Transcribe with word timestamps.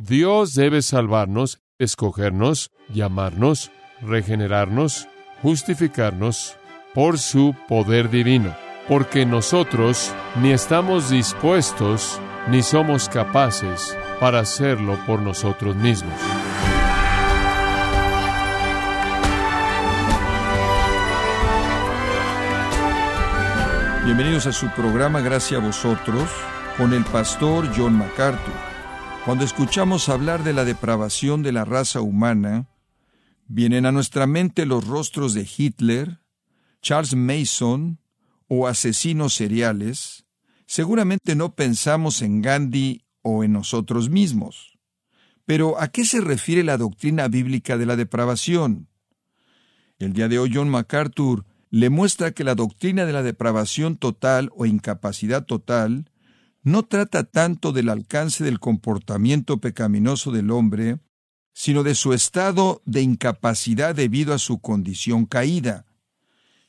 Dios 0.00 0.54
debe 0.54 0.80
salvarnos, 0.82 1.58
escogernos, 1.76 2.70
llamarnos, 2.88 3.72
regenerarnos, 4.00 5.08
justificarnos 5.42 6.56
por 6.94 7.18
su 7.18 7.52
poder 7.66 8.08
divino, 8.08 8.54
porque 8.86 9.26
nosotros 9.26 10.12
ni 10.40 10.52
estamos 10.52 11.10
dispuestos 11.10 12.20
ni 12.48 12.62
somos 12.62 13.08
capaces 13.08 13.98
para 14.20 14.38
hacerlo 14.38 14.96
por 15.04 15.20
nosotros 15.20 15.74
mismos. 15.74 16.14
Bienvenidos 24.04 24.46
a 24.46 24.52
su 24.52 24.70
programa 24.70 25.20
Gracias 25.22 25.60
a 25.60 25.66
vosotros 25.66 26.30
con 26.76 26.94
el 26.94 27.04
pastor 27.04 27.68
John 27.76 27.98
MacArthur. 27.98 28.67
Cuando 29.28 29.44
escuchamos 29.44 30.08
hablar 30.08 30.42
de 30.42 30.54
la 30.54 30.64
depravación 30.64 31.42
de 31.42 31.52
la 31.52 31.66
raza 31.66 32.00
humana, 32.00 32.66
vienen 33.46 33.84
a 33.84 33.92
nuestra 33.92 34.26
mente 34.26 34.64
los 34.64 34.86
rostros 34.86 35.34
de 35.34 35.46
Hitler, 35.54 36.20
Charles 36.80 37.14
Mason 37.14 38.00
o 38.48 38.66
asesinos 38.66 39.34
seriales. 39.34 40.24
Seguramente 40.64 41.36
no 41.36 41.54
pensamos 41.54 42.22
en 42.22 42.40
Gandhi 42.40 43.04
o 43.20 43.44
en 43.44 43.52
nosotros 43.52 44.08
mismos. 44.08 44.78
Pero 45.44 45.78
¿a 45.78 45.88
qué 45.88 46.06
se 46.06 46.22
refiere 46.22 46.64
la 46.64 46.78
doctrina 46.78 47.28
bíblica 47.28 47.76
de 47.76 47.84
la 47.84 47.96
depravación? 47.96 48.88
El 49.98 50.14
día 50.14 50.28
de 50.28 50.38
hoy 50.38 50.52
John 50.54 50.70
MacArthur 50.70 51.44
le 51.68 51.90
muestra 51.90 52.30
que 52.30 52.44
la 52.44 52.54
doctrina 52.54 53.04
de 53.04 53.12
la 53.12 53.22
depravación 53.22 53.98
total 53.98 54.50
o 54.56 54.64
incapacidad 54.64 55.44
total 55.44 56.10
no 56.68 56.84
trata 56.84 57.24
tanto 57.24 57.72
del 57.72 57.88
alcance 57.88 58.44
del 58.44 58.60
comportamiento 58.60 59.58
pecaminoso 59.58 60.30
del 60.30 60.50
hombre, 60.50 60.98
sino 61.54 61.82
de 61.82 61.94
su 61.94 62.12
estado 62.12 62.82
de 62.84 63.00
incapacidad 63.00 63.94
debido 63.94 64.34
a 64.34 64.38
su 64.38 64.60
condición 64.60 65.24
caída. 65.24 65.86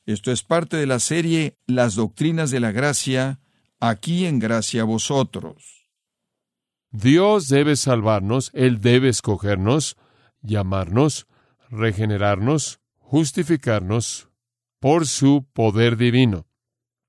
Esto 0.05 0.31
es 0.31 0.41
parte 0.41 0.77
de 0.77 0.87
la 0.87 0.99
serie 0.99 1.57
Las 1.67 1.95
Doctrinas 1.95 2.49
de 2.49 2.59
la 2.59 2.71
Gracia, 2.71 3.39
aquí 3.79 4.25
en 4.25 4.39
Gracia 4.39 4.81
a 4.81 4.85
vosotros. 4.85 5.89
Dios 6.91 7.49
debe 7.49 7.75
salvarnos, 7.75 8.51
Él 8.53 8.81
debe 8.81 9.09
escogernos, 9.09 9.97
llamarnos, 10.41 11.27
regenerarnos, 11.69 12.79
justificarnos, 12.97 14.29
por 14.79 15.05
su 15.05 15.45
poder 15.53 15.97
divino, 15.97 16.47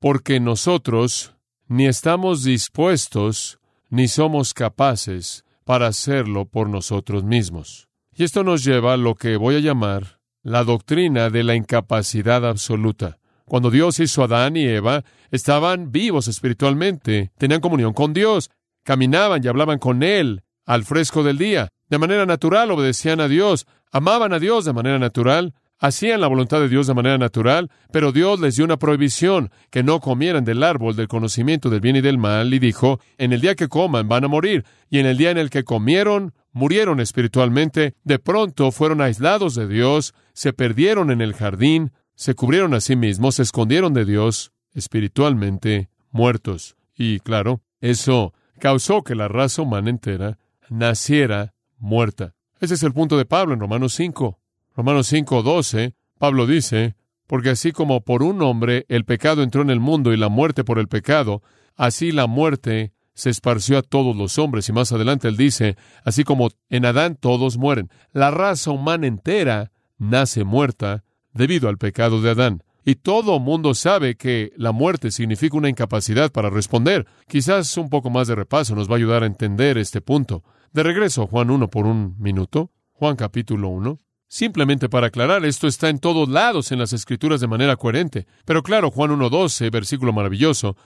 porque 0.00 0.40
nosotros 0.40 1.36
ni 1.70 1.86
estamos 1.86 2.42
dispuestos 2.42 3.60
ni 3.90 4.08
somos 4.08 4.54
capaces 4.54 5.44
para 5.64 5.86
hacerlo 5.86 6.44
por 6.44 6.68
nosotros 6.68 7.22
mismos. 7.22 7.86
Y 8.12 8.24
esto 8.24 8.42
nos 8.42 8.64
lleva 8.64 8.94
a 8.94 8.96
lo 8.96 9.14
que 9.14 9.36
voy 9.36 9.54
a 9.54 9.60
llamar 9.60 10.18
la 10.42 10.64
doctrina 10.64 11.30
de 11.30 11.44
la 11.44 11.54
incapacidad 11.54 12.44
absoluta. 12.44 13.18
Cuando 13.44 13.70
Dios 13.70 14.00
hizo 14.00 14.22
a 14.22 14.24
Adán 14.24 14.56
y 14.56 14.64
Eva, 14.64 15.04
estaban 15.30 15.92
vivos 15.92 16.26
espiritualmente, 16.26 17.30
tenían 17.38 17.60
comunión 17.60 17.92
con 17.92 18.12
Dios, 18.12 18.50
caminaban 18.82 19.44
y 19.44 19.46
hablaban 19.46 19.78
con 19.78 20.02
Él 20.02 20.42
al 20.66 20.84
fresco 20.84 21.22
del 21.22 21.38
día. 21.38 21.68
De 21.88 21.98
manera 21.98 22.26
natural 22.26 22.72
obedecían 22.72 23.20
a 23.20 23.28
Dios, 23.28 23.68
amaban 23.92 24.32
a 24.32 24.40
Dios 24.40 24.64
de 24.64 24.72
manera 24.72 24.98
natural, 24.98 25.54
hacían 25.80 26.20
la 26.20 26.28
voluntad 26.28 26.60
de 26.60 26.68
Dios 26.68 26.86
de 26.86 26.94
manera 26.94 27.18
natural, 27.18 27.70
pero 27.90 28.12
Dios 28.12 28.38
les 28.38 28.54
dio 28.54 28.64
una 28.64 28.76
prohibición, 28.76 29.50
que 29.70 29.82
no 29.82 30.00
comieran 30.00 30.44
del 30.44 30.62
árbol 30.62 30.94
del 30.94 31.08
conocimiento 31.08 31.70
del 31.70 31.80
bien 31.80 31.96
y 31.96 32.00
del 32.02 32.18
mal, 32.18 32.52
y 32.54 32.58
dijo, 32.58 33.00
en 33.18 33.32
el 33.32 33.40
día 33.40 33.54
que 33.54 33.68
coman 33.68 34.06
van 34.06 34.24
a 34.24 34.28
morir, 34.28 34.64
y 34.90 34.98
en 34.98 35.06
el 35.06 35.16
día 35.16 35.30
en 35.30 35.38
el 35.38 35.50
que 35.50 35.64
comieron, 35.64 36.34
murieron 36.52 37.00
espiritualmente, 37.00 37.94
de 38.04 38.18
pronto 38.18 38.70
fueron 38.70 39.00
aislados 39.00 39.54
de 39.54 39.66
Dios, 39.66 40.14
se 40.34 40.52
perdieron 40.52 41.10
en 41.10 41.22
el 41.22 41.34
jardín, 41.34 41.92
se 42.14 42.34
cubrieron 42.34 42.74
a 42.74 42.80
sí 42.80 42.94
mismos, 42.94 43.36
se 43.36 43.42
escondieron 43.42 43.94
de 43.94 44.04
Dios, 44.04 44.52
espiritualmente 44.74 45.88
muertos. 46.10 46.76
Y 46.94 47.20
claro, 47.20 47.62
eso 47.80 48.34
causó 48.58 49.02
que 49.02 49.14
la 49.14 49.28
raza 49.28 49.62
humana 49.62 49.88
entera 49.88 50.38
naciera 50.68 51.54
muerta. 51.78 52.34
Ese 52.60 52.74
es 52.74 52.82
el 52.82 52.92
punto 52.92 53.16
de 53.16 53.24
Pablo 53.24 53.54
en 53.54 53.60
Romanos 53.60 53.94
5. 53.94 54.38
Romanos 54.76 55.12
5:12, 55.12 55.94
Pablo 56.18 56.46
dice, 56.46 56.94
porque 57.26 57.50
así 57.50 57.72
como 57.72 58.00
por 58.02 58.22
un 58.22 58.42
hombre 58.42 58.86
el 58.88 59.04
pecado 59.04 59.42
entró 59.42 59.62
en 59.62 59.70
el 59.70 59.80
mundo 59.80 60.12
y 60.12 60.16
la 60.16 60.28
muerte 60.28 60.64
por 60.64 60.78
el 60.78 60.88
pecado, 60.88 61.42
así 61.76 62.12
la 62.12 62.26
muerte 62.26 62.92
se 63.14 63.30
esparció 63.30 63.78
a 63.78 63.82
todos 63.82 64.16
los 64.16 64.38
hombres. 64.38 64.68
Y 64.68 64.72
más 64.72 64.92
adelante 64.92 65.28
él 65.28 65.36
dice, 65.36 65.76
así 66.04 66.24
como 66.24 66.50
en 66.68 66.86
Adán 66.86 67.16
todos 67.16 67.58
mueren, 67.58 67.90
la 68.12 68.30
raza 68.30 68.70
humana 68.70 69.06
entera 69.06 69.70
nace 69.98 70.44
muerta 70.44 71.04
debido 71.32 71.68
al 71.68 71.78
pecado 71.78 72.20
de 72.22 72.30
Adán. 72.30 72.62
Y 72.84 72.96
todo 72.96 73.38
mundo 73.38 73.74
sabe 73.74 74.16
que 74.16 74.52
la 74.56 74.72
muerte 74.72 75.10
significa 75.10 75.56
una 75.56 75.68
incapacidad 75.68 76.32
para 76.32 76.48
responder. 76.48 77.06
Quizás 77.28 77.76
un 77.76 77.90
poco 77.90 78.08
más 78.08 78.26
de 78.26 78.34
repaso 78.34 78.74
nos 78.74 78.88
va 78.88 78.94
a 78.94 78.96
ayudar 78.96 79.22
a 79.22 79.26
entender 79.26 79.76
este 79.78 80.00
punto. 80.00 80.42
De 80.72 80.82
regreso 80.82 81.26
Juan 81.26 81.50
1 81.50 81.68
por 81.68 81.86
un 81.86 82.16
minuto. 82.18 82.70
Juan 82.92 83.16
capítulo 83.16 83.68
1. 83.68 83.98
Simplemente 84.32 84.88
para 84.88 85.08
aclarar, 85.08 85.44
esto 85.44 85.66
está 85.66 85.88
en 85.88 85.98
todos 85.98 86.28
lados 86.28 86.70
en 86.70 86.78
las 86.78 86.92
Escrituras 86.92 87.40
de 87.40 87.48
manera 87.48 87.74
coherente. 87.74 88.28
Pero 88.44 88.62
claro, 88.62 88.92
Juan 88.92 89.10
1.12, 89.10 89.72
versículo 89.72 90.12
maravilloso, 90.12 90.76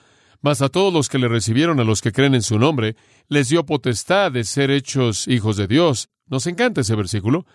mas 0.41 0.63
a 0.63 0.69
todos 0.69 0.91
los 0.91 1.09
que 1.09 1.19
le 1.19 1.27
recibieron, 1.27 1.79
a 1.79 1.83
los 1.83 2.01
que 2.01 2.11
creen 2.11 2.33
en 2.33 2.41
su 2.41 2.57
nombre, 2.57 2.95
les 3.27 3.49
dio 3.49 3.63
potestad 3.63 4.31
de 4.31 4.45
ser 4.45 4.71
hechos 4.71 5.27
hijos 5.27 5.57
de 5.57 5.67
Dios. 5.67 6.09
Nos 6.25 6.47
encanta 6.47 6.81
ese 6.81 6.95
versículo. 6.95 7.45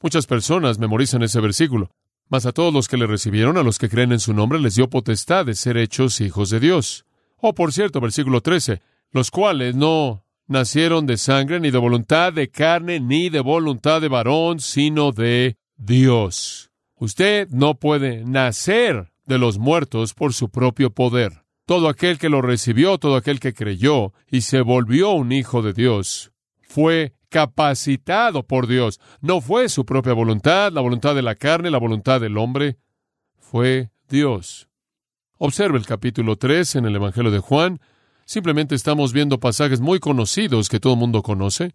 Muchas 0.00 0.28
personas 0.28 0.78
memorizan 0.78 1.24
ese 1.24 1.40
versículo. 1.40 1.90
Mas 2.28 2.46
a 2.46 2.52
todos 2.52 2.72
los 2.72 2.86
que 2.86 2.96
le 2.96 3.08
recibieron, 3.08 3.58
a 3.58 3.64
los 3.64 3.80
que 3.80 3.88
creen 3.88 4.12
en 4.12 4.20
su 4.20 4.32
nombre, 4.32 4.60
les 4.60 4.76
dio 4.76 4.88
potestad 4.88 5.46
de 5.46 5.56
ser 5.56 5.76
hechos 5.76 6.20
hijos 6.20 6.50
de 6.50 6.60
Dios. 6.60 7.06
Oh, 7.38 7.54
por 7.54 7.72
cierto, 7.72 8.00
versículo 8.00 8.40
13, 8.40 8.82
los 9.10 9.32
cuales 9.32 9.74
no 9.74 10.24
nacieron 10.50 11.06
de 11.06 11.16
sangre, 11.16 11.60
ni 11.60 11.70
de 11.70 11.78
voluntad 11.78 12.32
de 12.32 12.50
carne, 12.50 12.98
ni 12.98 13.30
de 13.30 13.40
voluntad 13.40 14.00
de 14.00 14.08
varón, 14.08 14.58
sino 14.58 15.12
de 15.12 15.56
Dios. 15.76 16.72
Usted 16.96 17.48
no 17.50 17.76
puede 17.76 18.24
nacer 18.24 19.12
de 19.26 19.38
los 19.38 19.58
muertos 19.58 20.12
por 20.12 20.34
su 20.34 20.50
propio 20.50 20.90
poder. 20.90 21.44
Todo 21.66 21.88
aquel 21.88 22.18
que 22.18 22.28
lo 22.28 22.42
recibió, 22.42 22.98
todo 22.98 23.14
aquel 23.14 23.38
que 23.38 23.54
creyó 23.54 24.12
y 24.28 24.40
se 24.40 24.60
volvió 24.60 25.12
un 25.12 25.30
hijo 25.30 25.62
de 25.62 25.72
Dios, 25.72 26.32
fue 26.60 27.14
capacitado 27.28 28.42
por 28.42 28.66
Dios. 28.66 29.00
No 29.20 29.40
fue 29.40 29.68
su 29.68 29.86
propia 29.86 30.14
voluntad, 30.14 30.72
la 30.72 30.80
voluntad 30.80 31.14
de 31.14 31.22
la 31.22 31.36
carne, 31.36 31.70
la 31.70 31.78
voluntad 31.78 32.20
del 32.20 32.36
hombre, 32.36 32.76
fue 33.38 33.90
Dios. 34.08 34.68
Observe 35.38 35.78
el 35.78 35.86
capítulo 35.86 36.34
3 36.34 36.74
en 36.74 36.86
el 36.86 36.96
Evangelio 36.96 37.30
de 37.30 37.38
Juan, 37.38 37.80
Simplemente 38.30 38.76
estamos 38.76 39.12
viendo 39.12 39.40
pasajes 39.40 39.80
muy 39.80 39.98
conocidos 39.98 40.68
que 40.68 40.78
todo 40.78 40.92
el 40.92 41.00
mundo 41.00 41.20
conoce. 41.20 41.74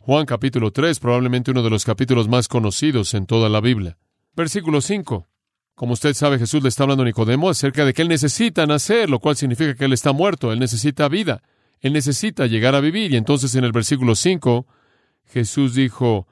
Juan 0.00 0.26
capítulo 0.26 0.70
3, 0.70 1.00
probablemente 1.00 1.50
uno 1.50 1.62
de 1.62 1.70
los 1.70 1.86
capítulos 1.86 2.28
más 2.28 2.46
conocidos 2.46 3.14
en 3.14 3.24
toda 3.24 3.48
la 3.48 3.62
Biblia. 3.62 3.96
Versículo 4.36 4.82
5. 4.82 5.26
Como 5.74 5.94
usted 5.94 6.12
sabe, 6.12 6.38
Jesús 6.38 6.62
le 6.62 6.68
está 6.68 6.82
hablando 6.82 7.04
a 7.04 7.06
Nicodemo 7.06 7.48
acerca 7.48 7.86
de 7.86 7.94
que 7.94 8.02
él 8.02 8.08
necesita 8.08 8.66
nacer, 8.66 9.08
lo 9.08 9.18
cual 9.18 9.36
significa 9.36 9.74
que 9.74 9.86
él 9.86 9.94
está 9.94 10.12
muerto, 10.12 10.52
él 10.52 10.58
necesita 10.58 11.08
vida, 11.08 11.42
él 11.80 11.94
necesita 11.94 12.44
llegar 12.46 12.74
a 12.74 12.80
vivir. 12.80 13.12
Y 13.12 13.16
entonces 13.16 13.54
en 13.54 13.64
el 13.64 13.72
versículo 13.72 14.14
5, 14.14 14.66
Jesús 15.24 15.74
dijo, 15.74 16.28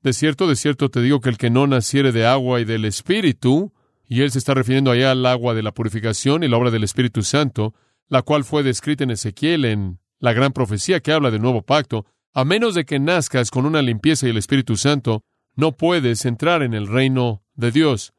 De 0.00 0.12
cierto, 0.12 0.46
de 0.46 0.54
cierto 0.54 0.90
te 0.90 1.02
digo 1.02 1.20
que 1.20 1.30
el 1.30 1.38
que 1.38 1.50
no 1.50 1.66
naciere 1.66 2.12
de 2.12 2.24
agua 2.24 2.60
y 2.60 2.64
del 2.64 2.84
Espíritu, 2.84 3.72
y 4.06 4.20
él 4.20 4.30
se 4.30 4.38
está 4.38 4.54
refiriendo 4.54 4.92
allá 4.92 5.10
al 5.10 5.26
agua 5.26 5.54
de 5.54 5.64
la 5.64 5.72
purificación 5.72 6.44
y 6.44 6.48
la 6.48 6.56
obra 6.56 6.70
del 6.70 6.84
Espíritu 6.84 7.24
Santo, 7.24 7.74
la 8.08 8.22
cual 8.22 8.44
fue 8.44 8.62
descrita 8.62 9.04
en 9.04 9.10
Ezequiel 9.10 9.64
en 9.64 9.98
la 10.18 10.32
gran 10.32 10.52
profecía 10.52 11.00
que 11.00 11.12
habla 11.12 11.30
del 11.30 11.42
nuevo 11.42 11.62
pacto, 11.62 12.06
a 12.32 12.44
menos 12.44 12.74
de 12.74 12.84
que 12.84 12.98
nazcas 12.98 13.50
con 13.50 13.66
una 13.66 13.82
limpieza 13.82 14.26
y 14.26 14.30
el 14.30 14.36
Espíritu 14.36 14.76
Santo, 14.76 15.22
no 15.54 15.76
puedes 15.76 16.24
entrar 16.24 16.62
en 16.62 16.74
el 16.74 16.86
reino 16.86 17.42
de 17.54 17.72
Dios. 17.72 18.12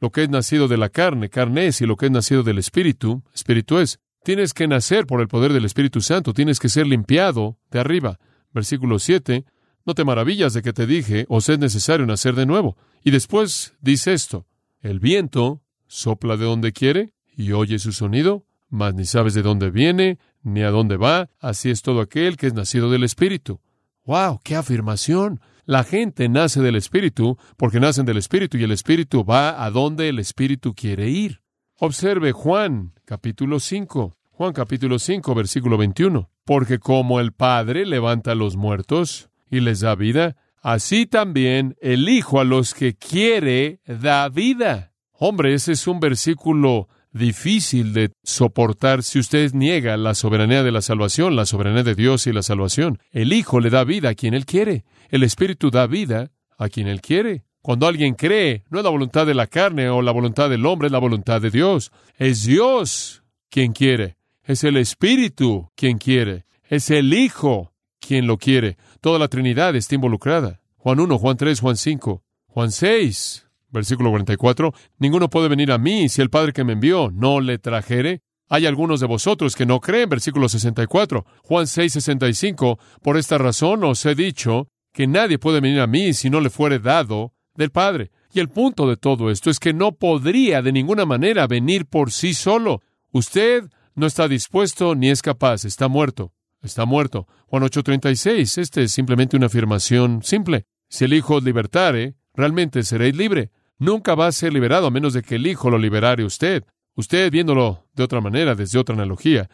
Lo 0.00 0.10
que 0.10 0.24
es 0.24 0.28
nacido 0.28 0.68
de 0.68 0.76
la 0.76 0.90
carne, 0.90 1.28
carne 1.28 1.66
es, 1.66 1.80
y 1.80 1.86
lo 1.86 1.96
que 1.96 2.06
es 2.06 2.12
nacido 2.12 2.42
del 2.42 2.58
Espíritu, 2.58 3.22
Espíritu 3.34 3.78
es. 3.78 3.98
Tienes 4.22 4.54
que 4.54 4.68
nacer 4.68 5.06
por 5.06 5.20
el 5.20 5.28
poder 5.28 5.52
del 5.52 5.64
Espíritu 5.64 6.00
Santo, 6.00 6.32
tienes 6.32 6.58
que 6.58 6.68
ser 6.68 6.86
limpiado 6.86 7.58
de 7.70 7.80
arriba. 7.80 8.18
Versículo 8.52 8.98
7. 8.98 9.44
No 9.86 9.94
te 9.94 10.04
maravillas 10.04 10.54
de 10.54 10.62
que 10.62 10.72
te 10.72 10.86
dije, 10.86 11.26
os 11.28 11.48
es 11.48 11.58
necesario 11.58 12.06
nacer 12.06 12.34
de 12.34 12.46
nuevo. 12.46 12.76
Y 13.02 13.10
después 13.10 13.74
dice 13.80 14.14
esto, 14.14 14.46
el 14.80 14.98
viento 14.98 15.62
sopla 15.86 16.36
de 16.36 16.44
donde 16.44 16.72
quiere 16.72 17.12
y 17.36 17.52
oye 17.52 17.78
su 17.78 17.92
sonido, 17.92 18.46
mas 18.74 18.92
ni 18.92 19.04
sabes 19.04 19.34
de 19.34 19.42
dónde 19.42 19.70
viene, 19.70 20.18
ni 20.42 20.62
a 20.62 20.70
dónde 20.70 20.96
va, 20.96 21.30
así 21.38 21.70
es 21.70 21.80
todo 21.80 22.00
aquel 22.00 22.36
que 22.36 22.48
es 22.48 22.54
nacido 22.54 22.90
del 22.90 23.04
Espíritu. 23.04 23.60
¡Wow! 24.04 24.40
¡Qué 24.42 24.56
afirmación! 24.56 25.40
La 25.64 25.84
gente 25.84 26.28
nace 26.28 26.60
del 26.60 26.74
Espíritu 26.74 27.38
porque 27.56 27.78
nacen 27.78 28.04
del 28.04 28.16
Espíritu 28.16 28.58
y 28.58 28.64
el 28.64 28.72
Espíritu 28.72 29.24
va 29.24 29.64
a 29.64 29.70
donde 29.70 30.08
el 30.08 30.18
Espíritu 30.18 30.74
quiere 30.74 31.08
ir. 31.08 31.40
Observe 31.78 32.32
Juan 32.32 32.94
capítulo 33.04 33.60
5. 33.60 34.16
Juan 34.30 34.52
capítulo 34.52 34.98
5 34.98 35.34
versículo 35.36 35.78
21. 35.78 36.28
Porque 36.44 36.80
como 36.80 37.20
el 37.20 37.32
Padre 37.32 37.86
levanta 37.86 38.32
a 38.32 38.34
los 38.34 38.56
muertos 38.56 39.30
y 39.48 39.60
les 39.60 39.80
da 39.80 39.94
vida, 39.94 40.36
así 40.60 41.06
también 41.06 41.76
el 41.80 42.08
Hijo 42.08 42.40
a 42.40 42.44
los 42.44 42.74
que 42.74 42.96
quiere 42.96 43.80
da 43.86 44.28
vida. 44.28 44.92
Hombre, 45.12 45.54
ese 45.54 45.72
es 45.72 45.86
un 45.86 46.00
versículo 46.00 46.88
difícil 47.14 47.94
de 47.94 48.10
soportar 48.22 49.02
si 49.02 49.18
usted 49.18 49.52
niega 49.54 49.96
la 49.96 50.14
soberanía 50.14 50.62
de 50.62 50.72
la 50.72 50.82
salvación, 50.82 51.36
la 51.36 51.46
soberanía 51.46 51.84
de 51.84 51.94
Dios 51.94 52.26
y 52.26 52.32
la 52.32 52.42
salvación. 52.42 52.98
El 53.12 53.32
Hijo 53.32 53.60
le 53.60 53.70
da 53.70 53.84
vida 53.84 54.10
a 54.10 54.14
quien 54.14 54.34
Él 54.34 54.44
quiere. 54.44 54.84
El 55.08 55.22
Espíritu 55.22 55.70
da 55.70 55.86
vida 55.86 56.32
a 56.58 56.68
quien 56.68 56.88
Él 56.88 57.00
quiere. 57.00 57.44
Cuando 57.62 57.86
alguien 57.86 58.14
cree, 58.14 58.64
no 58.68 58.78
es 58.78 58.84
la 58.84 58.90
voluntad 58.90 59.26
de 59.26 59.34
la 59.34 59.46
carne 59.46 59.88
o 59.88 60.02
la 60.02 60.12
voluntad 60.12 60.50
del 60.50 60.66
hombre, 60.66 60.86
es 60.86 60.92
la 60.92 60.98
voluntad 60.98 61.40
de 61.40 61.50
Dios. 61.50 61.92
Es 62.18 62.44
Dios 62.44 63.22
quien 63.48 63.72
quiere. 63.72 64.16
Es 64.42 64.64
el 64.64 64.76
Espíritu 64.76 65.70
quien 65.74 65.96
quiere. 65.96 66.44
Es 66.68 66.90
el 66.90 67.14
Hijo 67.14 67.72
quien 68.00 68.26
lo 68.26 68.36
quiere. 68.36 68.76
Toda 69.00 69.18
la 69.18 69.28
Trinidad 69.28 69.74
está 69.76 69.94
involucrada. 69.94 70.60
Juan 70.76 71.00
1, 71.00 71.18
Juan 71.18 71.36
3, 71.38 71.60
Juan 71.60 71.76
5, 71.76 72.22
Juan 72.48 72.70
6. 72.70 73.43
Versículo 73.74 74.10
44. 74.10 74.72
Ninguno 75.00 75.28
puede 75.28 75.48
venir 75.48 75.72
a 75.72 75.78
mí 75.78 76.08
si 76.08 76.22
el 76.22 76.30
Padre 76.30 76.52
que 76.52 76.62
me 76.62 76.74
envió 76.74 77.10
no 77.10 77.40
le 77.40 77.58
trajere. 77.58 78.22
Hay 78.48 78.66
algunos 78.66 79.00
de 79.00 79.06
vosotros 79.06 79.56
que 79.56 79.66
no 79.66 79.80
creen. 79.80 80.08
Versículo 80.08 80.48
64. 80.48 81.26
Juan 81.42 81.66
6, 81.66 81.92
65. 81.92 82.78
Por 83.02 83.16
esta 83.16 83.36
razón 83.36 83.82
os 83.82 84.06
he 84.06 84.14
dicho 84.14 84.68
que 84.92 85.08
nadie 85.08 85.40
puede 85.40 85.60
venir 85.60 85.80
a 85.80 85.88
mí 85.88 86.14
si 86.14 86.30
no 86.30 86.40
le 86.40 86.50
fuere 86.50 86.78
dado 86.78 87.34
del 87.56 87.72
Padre. 87.72 88.12
Y 88.32 88.38
el 88.38 88.48
punto 88.48 88.88
de 88.88 88.96
todo 88.96 89.28
esto 89.28 89.50
es 89.50 89.58
que 89.58 89.74
no 89.74 89.92
podría 89.92 90.62
de 90.62 90.72
ninguna 90.72 91.04
manera 91.04 91.48
venir 91.48 91.86
por 91.86 92.12
sí 92.12 92.32
solo. 92.32 92.80
Usted 93.10 93.64
no 93.96 94.06
está 94.06 94.28
dispuesto 94.28 94.94
ni 94.94 95.10
es 95.10 95.20
capaz. 95.20 95.64
Está 95.64 95.88
muerto. 95.88 96.32
Está 96.62 96.84
muerto. 96.84 97.26
Juan 97.48 97.64
8:36. 97.64 98.56
Este 98.58 98.84
es 98.84 98.92
simplemente 98.92 99.36
una 99.36 99.46
afirmación 99.46 100.22
simple. 100.22 100.66
Si 100.88 101.04
el 101.04 101.12
Hijo 101.12 101.34
os 101.34 101.42
libertare, 101.42 102.14
realmente 102.34 102.84
seréis 102.84 103.16
libre 103.16 103.50
nunca 103.78 104.14
va 104.14 104.26
a 104.26 104.32
ser 104.32 104.52
liberado 104.52 104.86
a 104.86 104.90
menos 104.90 105.12
de 105.12 105.22
que 105.22 105.36
el 105.36 105.46
Hijo 105.46 105.70
lo 105.70 105.78
liberare 105.78 106.24
usted. 106.24 106.64
Usted, 106.94 107.30
viéndolo 107.30 107.86
de 107.94 108.02
otra 108.02 108.20
manera, 108.20 108.54
desde 108.54 108.78
otra 108.78 108.94
analogía, 108.94 109.50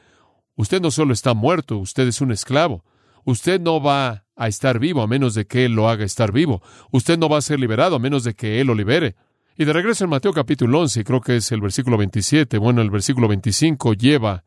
usted 0.57 0.81
no 0.81 0.91
solo 0.91 1.13
está 1.13 1.35
muerto, 1.35 1.79
usted 1.79 2.07
es 2.07 2.21
un 2.21 2.33
esclavo. 2.33 2.85
Usted 3.25 3.61
no 3.61 3.83
va 3.83 4.25
a 4.37 4.49
estar 4.49 4.79
vivo 4.79 5.03
a 5.03 5.07
menos 5.07 5.35
de 5.35 5.47
que 5.47 5.65
Él 5.65 5.73
lo 5.73 5.89
haga 5.89 6.05
estar 6.05 6.33
vivo. 6.33 6.63
Usted 6.91 7.19
no 7.19 7.29
va 7.29 7.39
a 7.39 7.43
ser 7.43 7.61
liberado 7.61 7.97
a 7.97 7.99
menos 7.99 8.25
de 8.25 8.35
que 8.35 8.61
Él 8.61 8.67
lo 8.67 8.75
libere. 8.75 9.17
Y 9.57 9.65
de 9.65 9.73
regreso 9.73 10.05
en 10.05 10.11
Mateo 10.11 10.33
capítulo 10.33 10.81
11, 10.81 11.05
creo 11.05 11.21
que 11.21 11.37
es 11.37 11.53
el 11.53 11.61
versículo 11.61 11.99
27, 11.99 12.57
bueno, 12.57 12.81
el 12.81 12.91
versículo 12.91 13.29
25 13.29 13.93
lleva 13.95 14.45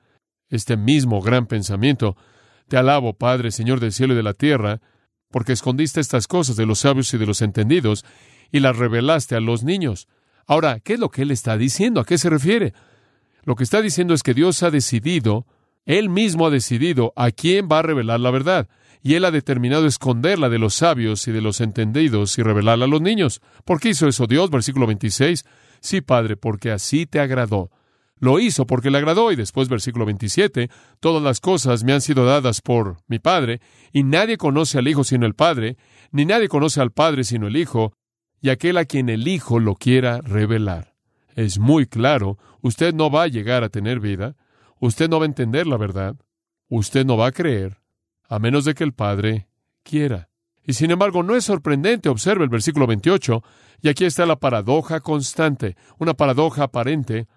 este 0.50 0.76
mismo 0.76 1.22
gran 1.22 1.46
pensamiento. 1.46 2.16
Te 2.68 2.78
alabo, 2.78 3.14
Padre, 3.14 3.52
Señor 3.52 3.80
del 3.80 3.92
cielo 3.92 4.14
y 4.14 4.16
de 4.16 4.24
la 4.24 4.34
tierra, 4.34 4.82
porque 5.30 5.52
escondiste 5.52 6.00
estas 6.00 6.28
cosas 6.28 6.56
de 6.56 6.66
los 6.66 6.80
sabios 6.80 7.14
y 7.14 7.18
de 7.18 7.26
los 7.28 7.42
entendidos 7.42 8.06
y 8.54 8.60
las 8.60 8.78
revelaste 8.78 9.36
a 9.36 9.42
los 9.42 9.64
niños. 9.64 10.08
Ahora, 10.46 10.80
¿qué 10.80 10.94
es 10.94 11.00
lo 11.00 11.10
que 11.10 11.24
él 11.24 11.32
está 11.32 11.58
diciendo? 11.58 12.00
¿A 12.00 12.06
qué 12.06 12.18
se 12.20 12.30
refiere? 12.30 12.74
Lo 13.44 13.56
que 13.56 13.64
está 13.64 13.82
diciendo 13.82 14.14
es 14.14 14.22
que 14.22 14.36
Dios 14.36 14.62
ha 14.62 14.70
decidido, 14.70 15.48
él 15.86 16.08
mismo 16.08 16.46
ha 16.46 16.50
decidido 16.52 17.12
a 17.16 17.32
quién 17.32 17.68
va 17.70 17.80
a 17.80 17.82
revelar 17.82 18.20
la 18.20 18.30
verdad, 18.30 18.70
y 19.02 19.16
él 19.16 19.26
ha 19.26 19.32
determinado 19.32 19.88
esconderla 19.88 20.50
de 20.50 20.60
los 20.60 20.76
sabios 20.76 21.28
y 21.28 21.32
de 21.32 21.42
los 21.42 21.62
entendidos 21.62 22.38
y 22.38 22.44
revelarla 22.44 22.86
a 22.86 22.88
los 22.88 23.02
niños. 23.02 23.42
¿Por 23.66 23.80
qué 23.80 23.90
hizo 23.90 24.08
eso 24.08 24.28
Dios? 24.28 24.52
Versículo 24.52 24.86
26. 24.86 25.44
Sí, 25.82 26.02
Padre, 26.02 26.38
porque 26.38 26.72
así 26.72 27.08
te 27.08 27.20
agradó. 27.20 27.72
Lo 28.20 28.40
hizo 28.40 28.68
porque 28.68 28.92
le 28.92 29.00
agradó 29.00 29.32
y 29.32 29.36
después 29.36 29.68
versículo 29.68 30.06
27, 30.06 30.70
todas 31.00 31.22
las 31.24 31.42
cosas 31.42 31.84
me 31.84 31.92
han 31.92 32.02
sido 32.02 32.24
dadas 32.24 32.62
por 32.62 32.98
mi 33.08 33.18
Padre, 33.18 33.60
y 33.92 34.04
nadie 34.04 34.38
conoce 34.38 34.78
al 34.78 34.88
Hijo 34.88 35.04
sino 35.04 35.26
el 35.26 35.34
Padre, 35.34 35.76
ni 36.12 36.24
nadie 36.24 36.48
conoce 36.48 36.80
al 36.80 36.92
Padre 36.92 37.24
sino 37.26 37.48
el 37.48 37.58
Hijo, 37.58 37.94
y 38.44 38.50
aquel 38.50 38.78
a 38.78 38.84
quien 38.84 39.08
el 39.08 39.26
Hijo 39.26 39.58
lo 39.58 39.74
quiera 39.76 40.20
revelar. 40.20 40.96
Es 41.34 41.60
muy 41.60 41.88
claro, 41.88 42.38
usted 42.62 42.94
no 42.94 43.10
va 43.10 43.24
a 43.24 43.28
llegar 43.28 43.64
a 43.64 43.70
tener 43.70 44.02
vida, 44.02 44.36
usted 44.82 45.10
no 45.10 45.18
va 45.18 45.24
a 45.24 45.28
entender 45.28 45.66
la 45.66 45.78
verdad, 45.78 46.18
usted 46.68 47.06
no 47.06 47.16
va 47.16 47.28
a 47.28 47.32
creer, 47.32 47.78
a 48.28 48.40
menos 48.40 48.66
de 48.66 48.74
que 48.74 48.84
el 48.84 48.92
Padre 48.92 49.48
quiera. 49.82 50.30
Y 50.66 50.74
sin 50.74 50.92
embargo, 50.92 51.24
no 51.24 51.38
es 51.38 51.46
sorprendente, 51.46 52.10
observe 52.10 52.44
el 52.44 52.50
versículo 52.50 52.86
28, 52.86 53.42
y 53.82 53.88
aquí 53.88 54.04
está 54.04 54.26
la 54.26 54.36
paradoja 54.36 55.00
constante, 55.00 55.78
una 55.98 56.14
paradoja 56.14 56.64
aparente. 56.64 57.28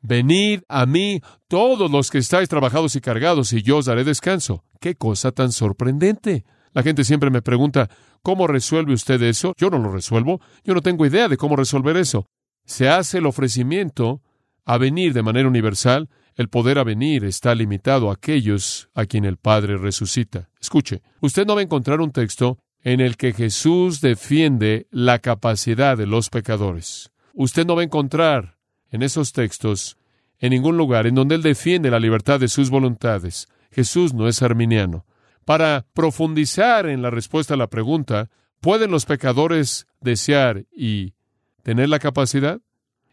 Venid 0.00 0.60
a 0.68 0.86
mí 0.86 1.22
todos 1.48 1.90
los 1.90 2.08
que 2.08 2.18
estáis 2.18 2.48
trabajados 2.48 2.94
y 2.94 3.00
cargados, 3.00 3.52
y 3.52 3.62
yo 3.62 3.78
os 3.78 3.86
daré 3.86 4.04
descanso. 4.04 4.62
¡Qué 4.78 4.94
cosa 4.94 5.32
tan 5.32 5.50
sorprendente! 5.50 6.44
La 6.72 6.82
gente 6.82 7.04
siempre 7.04 7.30
me 7.30 7.42
pregunta, 7.42 7.90
¿cómo 8.22 8.46
resuelve 8.46 8.94
usted 8.94 9.22
eso? 9.22 9.54
Yo 9.56 9.70
no 9.70 9.78
lo 9.78 9.92
resuelvo. 9.92 10.40
Yo 10.64 10.74
no 10.74 10.80
tengo 10.80 11.06
idea 11.06 11.28
de 11.28 11.36
cómo 11.36 11.56
resolver 11.56 11.96
eso. 11.96 12.26
Se 12.64 12.88
hace 12.88 13.18
el 13.18 13.26
ofrecimiento 13.26 14.22
a 14.64 14.78
venir 14.78 15.12
de 15.12 15.22
manera 15.22 15.48
universal. 15.48 16.08
El 16.34 16.48
poder 16.48 16.78
a 16.78 16.84
venir 16.84 17.24
está 17.24 17.54
limitado 17.54 18.10
a 18.10 18.14
aquellos 18.14 18.88
a 18.94 19.04
quien 19.04 19.24
el 19.24 19.36
Padre 19.36 19.76
resucita. 19.76 20.48
Escuche, 20.60 21.02
usted 21.20 21.46
no 21.46 21.54
va 21.54 21.60
a 21.60 21.64
encontrar 21.64 22.00
un 22.00 22.12
texto 22.12 22.58
en 22.82 23.00
el 23.00 23.16
que 23.16 23.32
Jesús 23.32 24.00
defiende 24.00 24.86
la 24.90 25.18
capacidad 25.18 25.96
de 25.96 26.06
los 26.06 26.30
pecadores. 26.30 27.12
Usted 27.34 27.66
no 27.66 27.76
va 27.76 27.82
a 27.82 27.84
encontrar 27.84 28.56
en 28.90 29.02
esos 29.02 29.32
textos 29.32 29.96
en 30.38 30.50
ningún 30.50 30.76
lugar 30.76 31.06
en 31.06 31.14
donde 31.14 31.36
Él 31.36 31.42
defiende 31.42 31.90
la 31.90 32.00
libertad 32.00 32.40
de 32.40 32.48
sus 32.48 32.70
voluntades. 32.70 33.48
Jesús 33.70 34.12
no 34.12 34.26
es 34.26 34.42
arminiano. 34.42 35.06
Para 35.44 35.86
profundizar 35.92 36.86
en 36.86 37.02
la 37.02 37.10
respuesta 37.10 37.54
a 37.54 37.56
la 37.56 37.68
pregunta, 37.68 38.30
¿pueden 38.60 38.90
los 38.90 39.06
pecadores 39.06 39.86
desear 40.00 40.66
y 40.76 41.14
tener 41.62 41.88
la 41.88 41.98
capacidad? 41.98 42.60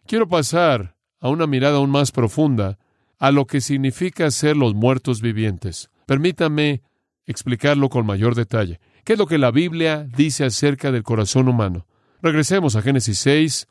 Quiero 0.06 0.28
pasar 0.28 0.96
a 1.20 1.30
una 1.30 1.48
mirada 1.48 1.78
aún 1.78 1.90
más 1.90 2.12
profunda 2.12 2.78
a 3.18 3.32
lo 3.32 3.46
que 3.46 3.62
significa 3.62 4.32
ser 4.32 4.56
los 4.56 4.74
muertos 4.74 5.22
vivientes. 5.22 5.90
Permítame 6.06 6.82
explicarlo 7.26 7.90
con 7.90 8.06
mayor 8.06 8.34
detalle. 8.36 8.80
¿Qué 9.04 9.14
es 9.14 9.20
lo 9.20 9.28
que 9.28 9.38
la 9.38 9.52
Biblia 9.52 10.08
dice 10.16 10.46
acerca 10.46 10.92
del 10.92 11.04
corazón 11.04 11.48
humano? 11.48 11.86
Regresemos 12.22 12.76
a 12.76 12.82
Génesis 12.82 13.20
6. 13.20 13.68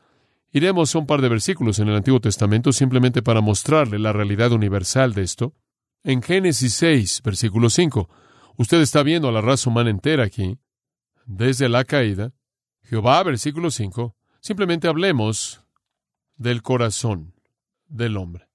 Iremos 0.53 0.95
a 0.95 0.99
un 0.99 1.07
par 1.07 1.21
de 1.21 1.29
versículos 1.29 1.79
en 1.79 1.89
el 1.89 1.97
Antiguo 1.97 2.21
Testamento 2.21 2.73
simplemente 2.73 3.23
para 3.23 3.41
mostrarle 3.41 3.99
la 3.99 4.13
realidad 4.13 4.53
universal 4.53 5.15
de 5.15 5.23
esto. 5.23 5.55
En 6.05 6.23
Génesis 6.23 6.75
6, 6.75 7.23
versículo 7.25 7.71
5, 7.71 8.09
Usted 8.59 8.81
está 8.81 9.05
viendo 9.05 9.29
a 9.29 9.33
la 9.33 9.41
raza 9.41 9.71
humana 9.71 9.89
entera 9.89 10.25
aquí, 10.25 10.59
desde 11.27 11.69
la 11.69 11.85
caída. 11.85 12.33
Jehová, 12.83 13.23
versículo 13.23 13.71
5, 13.71 14.17
simplemente 14.41 14.88
hablemos 14.88 15.62
del 16.37 16.61
corazón 16.62 17.35
del 17.87 18.17
hombre. 18.17 18.49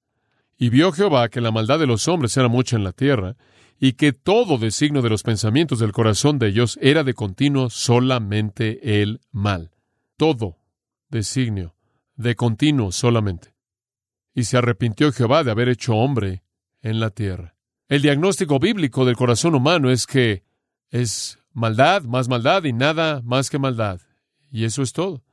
Y 0.57 0.69
vio 0.69 0.91
Jehová 0.91 1.29
que 1.29 1.39
la 1.39 1.51
maldad 1.51 1.79
de 1.79 1.88
los 1.88 2.10
hombres 2.10 2.36
era 2.36 2.50
mucha 2.50 2.75
en 2.75 2.83
la 2.83 2.91
tierra, 2.91 3.38
y 3.79 3.93
que 3.93 4.12
todo 4.12 4.57
designo 4.57 5.01
de 5.01 5.10
los 5.10 5.24
pensamientos 5.24 5.79
del 5.79 5.93
corazón 5.93 6.38
de 6.38 6.50
ellos 6.50 6.77
era 6.81 7.05
de 7.05 7.13
continuo 7.13 7.69
solamente 7.69 9.01
el 9.01 9.22
mal. 9.31 9.72
Todo 10.17 10.57
designio 11.07 11.75
de 12.17 12.36
continuo 12.36 12.91
solamente. 12.91 13.55
Y 14.33 14.43
se 14.43 14.57
arrepintió 14.57 15.13
Jehová 15.13 15.45
de 15.45 15.51
haber 15.51 15.69
hecho 15.69 15.95
hombre 15.95 16.43
en 16.81 17.00
la 17.00 17.10
tierra. 17.10 17.52
El 17.89 18.01
diagnóstico 18.01 18.59
bíblico 18.59 19.05
del 19.05 19.15
corazón 19.15 19.55
humano 19.55 19.91
es 19.91 20.07
que 20.07 20.43
es 20.89 21.39
maldad, 21.51 22.03
más 22.03 22.29
maldad 22.29 22.63
y 22.63 22.73
nada 22.73 23.21
más 23.23 23.49
que 23.49 23.59
maldad. 23.59 24.01
Y 24.51 24.65
eso 24.65 24.81
es 24.81 24.93
todo. 24.93 25.23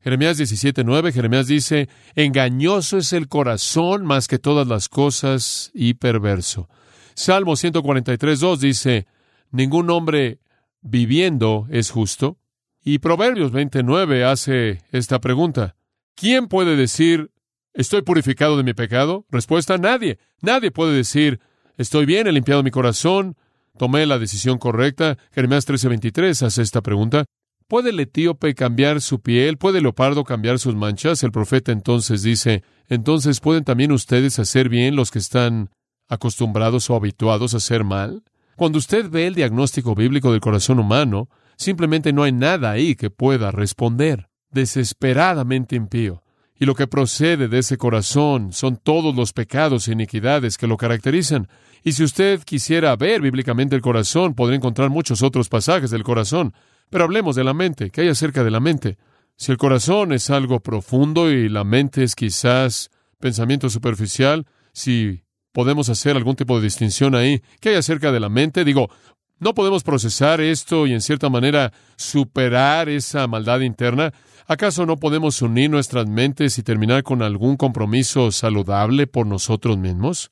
Jeremías 0.00 0.38
17:9, 0.38 1.12
Jeremías 1.12 1.48
dice, 1.48 1.88
engañoso 2.14 2.98
es 2.98 3.12
el 3.12 3.28
corazón 3.28 4.06
más 4.06 4.28
que 4.28 4.38
todas 4.38 4.66
las 4.66 4.88
cosas 4.88 5.70
y 5.74 5.94
perverso. 5.94 6.68
Salmo 7.14 7.56
143:2 7.56 8.58
dice, 8.58 9.06
ningún 9.50 9.90
hombre 9.90 10.38
viviendo 10.80 11.66
es 11.70 11.90
justo. 11.90 12.38
Y 12.82 13.00
Proverbios 13.00 13.50
29 13.50 14.24
hace 14.24 14.82
esta 14.92 15.20
pregunta, 15.20 15.76
¿quién 16.14 16.46
puede 16.46 16.76
decir, 16.76 17.32
estoy 17.74 18.02
purificado 18.02 18.56
de 18.56 18.62
mi 18.62 18.72
pecado? 18.72 19.26
Respuesta, 19.30 19.76
nadie. 19.78 20.18
Nadie 20.40 20.70
puede 20.70 20.94
decir, 20.94 21.40
Estoy 21.78 22.06
bien, 22.06 22.26
he 22.26 22.32
limpiado 22.32 22.64
mi 22.64 22.72
corazón, 22.72 23.36
tomé 23.78 24.04
la 24.04 24.18
decisión 24.18 24.58
correcta. 24.58 25.16
Jeremías 25.30 25.64
13:23 25.64 26.42
hace 26.42 26.60
esta 26.60 26.82
pregunta. 26.82 27.24
¿Puede 27.68 27.90
el 27.90 28.00
etíope 28.00 28.54
cambiar 28.56 29.00
su 29.00 29.20
piel? 29.20 29.58
¿Puede 29.58 29.78
el 29.78 29.84
leopardo 29.84 30.24
cambiar 30.24 30.58
sus 30.58 30.74
manchas? 30.74 31.22
El 31.22 31.30
profeta 31.30 31.70
entonces 31.70 32.22
dice, 32.22 32.64
entonces 32.88 33.38
¿pueden 33.40 33.62
también 33.62 33.92
ustedes 33.92 34.40
hacer 34.40 34.68
bien 34.68 34.96
los 34.96 35.12
que 35.12 35.20
están 35.20 35.70
acostumbrados 36.08 36.90
o 36.90 36.96
habituados 36.96 37.54
a 37.54 37.58
hacer 37.58 37.84
mal? 37.84 38.24
Cuando 38.56 38.78
usted 38.78 39.08
ve 39.08 39.28
el 39.28 39.36
diagnóstico 39.36 39.94
bíblico 39.94 40.32
del 40.32 40.40
corazón 40.40 40.80
humano, 40.80 41.28
simplemente 41.56 42.12
no 42.12 42.24
hay 42.24 42.32
nada 42.32 42.72
ahí 42.72 42.96
que 42.96 43.10
pueda 43.10 43.52
responder. 43.52 44.28
Desesperadamente 44.50 45.76
impío. 45.76 46.24
Y 46.58 46.66
lo 46.66 46.74
que 46.74 46.86
procede 46.86 47.48
de 47.48 47.58
ese 47.58 47.76
corazón 47.76 48.52
son 48.52 48.76
todos 48.76 49.14
los 49.14 49.32
pecados 49.32 49.86
e 49.86 49.92
iniquidades 49.92 50.56
que 50.56 50.66
lo 50.66 50.76
caracterizan. 50.76 51.48
Y 51.84 51.92
si 51.92 52.02
usted 52.02 52.42
quisiera 52.42 52.96
ver 52.96 53.20
bíblicamente 53.20 53.76
el 53.76 53.82
corazón, 53.82 54.34
podría 54.34 54.56
encontrar 54.56 54.90
muchos 54.90 55.22
otros 55.22 55.48
pasajes 55.48 55.90
del 55.90 56.02
corazón. 56.02 56.52
Pero 56.90 57.04
hablemos 57.04 57.36
de 57.36 57.44
la 57.44 57.54
mente. 57.54 57.90
¿Qué 57.90 58.00
hay 58.00 58.08
acerca 58.08 58.42
de 58.42 58.50
la 58.50 58.60
mente? 58.60 58.98
Si 59.36 59.52
el 59.52 59.58
corazón 59.58 60.12
es 60.12 60.30
algo 60.30 60.60
profundo 60.60 61.30
y 61.30 61.48
la 61.48 61.62
mente 61.62 62.02
es 62.02 62.16
quizás 62.16 62.90
pensamiento 63.20 63.70
superficial, 63.70 64.46
si 64.72 65.22
podemos 65.52 65.88
hacer 65.88 66.16
algún 66.16 66.34
tipo 66.34 66.56
de 66.56 66.64
distinción 66.64 67.14
ahí, 67.14 67.40
¿qué 67.60 67.70
hay 67.70 67.74
acerca 67.76 68.10
de 68.10 68.20
la 68.20 68.28
mente? 68.28 68.64
Digo, 68.64 68.90
no 69.38 69.54
podemos 69.54 69.84
procesar 69.84 70.40
esto 70.40 70.86
y 70.86 70.92
en 70.92 71.00
cierta 71.00 71.28
manera 71.28 71.72
superar 71.96 72.88
esa 72.88 73.28
maldad 73.28 73.60
interna. 73.60 74.12
¿Acaso 74.50 74.86
no 74.86 74.96
podemos 74.96 75.42
unir 75.42 75.68
nuestras 75.68 76.06
mentes 76.06 76.56
y 76.58 76.62
terminar 76.62 77.02
con 77.02 77.20
algún 77.20 77.58
compromiso 77.58 78.32
saludable 78.32 79.06
por 79.06 79.26
nosotros 79.26 79.76
mismos? 79.76 80.30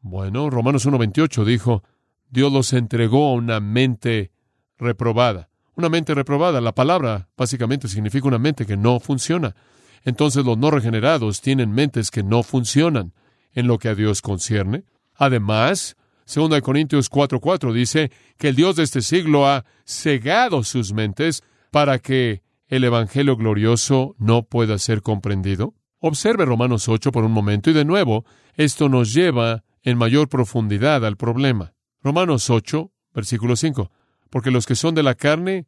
Bueno, 0.00 0.48
Romanos 0.48 0.86
1.28 0.86 1.44
dijo, 1.44 1.82
Dios 2.30 2.50
los 2.50 2.72
entregó 2.72 3.28
a 3.28 3.34
una 3.34 3.60
mente 3.60 4.30
reprobada. 4.78 5.50
Una 5.76 5.90
mente 5.90 6.14
reprobada, 6.14 6.62
la 6.62 6.74
palabra 6.74 7.28
básicamente 7.36 7.88
significa 7.88 8.26
una 8.26 8.38
mente 8.38 8.64
que 8.64 8.78
no 8.78 9.00
funciona. 9.00 9.54
Entonces 10.02 10.46
los 10.46 10.56
no 10.56 10.70
regenerados 10.70 11.42
tienen 11.42 11.72
mentes 11.72 12.10
que 12.10 12.22
no 12.22 12.42
funcionan 12.42 13.12
en 13.52 13.66
lo 13.66 13.78
que 13.78 13.90
a 13.90 13.94
Dios 13.94 14.22
concierne. 14.22 14.84
Además, 15.14 15.98
2 16.24 16.58
Corintios 16.62 17.10
4:4 17.10 17.74
dice 17.74 18.10
que 18.38 18.48
el 18.48 18.56
Dios 18.56 18.76
de 18.76 18.84
este 18.84 19.02
siglo 19.02 19.46
ha 19.46 19.66
cegado 19.84 20.64
sus 20.64 20.94
mentes 20.94 21.42
para 21.70 21.98
que 21.98 22.40
el 22.72 22.84
Evangelio 22.84 23.36
glorioso 23.36 24.16
no 24.18 24.44
pueda 24.44 24.78
ser 24.78 25.02
comprendido. 25.02 25.74
Observe 25.98 26.46
Romanos 26.46 26.88
8 26.88 27.12
por 27.12 27.22
un 27.22 27.30
momento 27.30 27.68
y 27.68 27.74
de 27.74 27.84
nuevo, 27.84 28.24
esto 28.56 28.88
nos 28.88 29.12
lleva 29.12 29.62
en 29.82 29.98
mayor 29.98 30.30
profundidad 30.30 31.04
al 31.04 31.18
problema. 31.18 31.74
Romanos 32.02 32.48
8, 32.48 32.90
versículo 33.12 33.56
5. 33.56 33.90
Porque 34.30 34.50
los 34.50 34.64
que 34.64 34.74
son 34.74 34.94
de 34.94 35.02
la 35.02 35.14
carne 35.14 35.66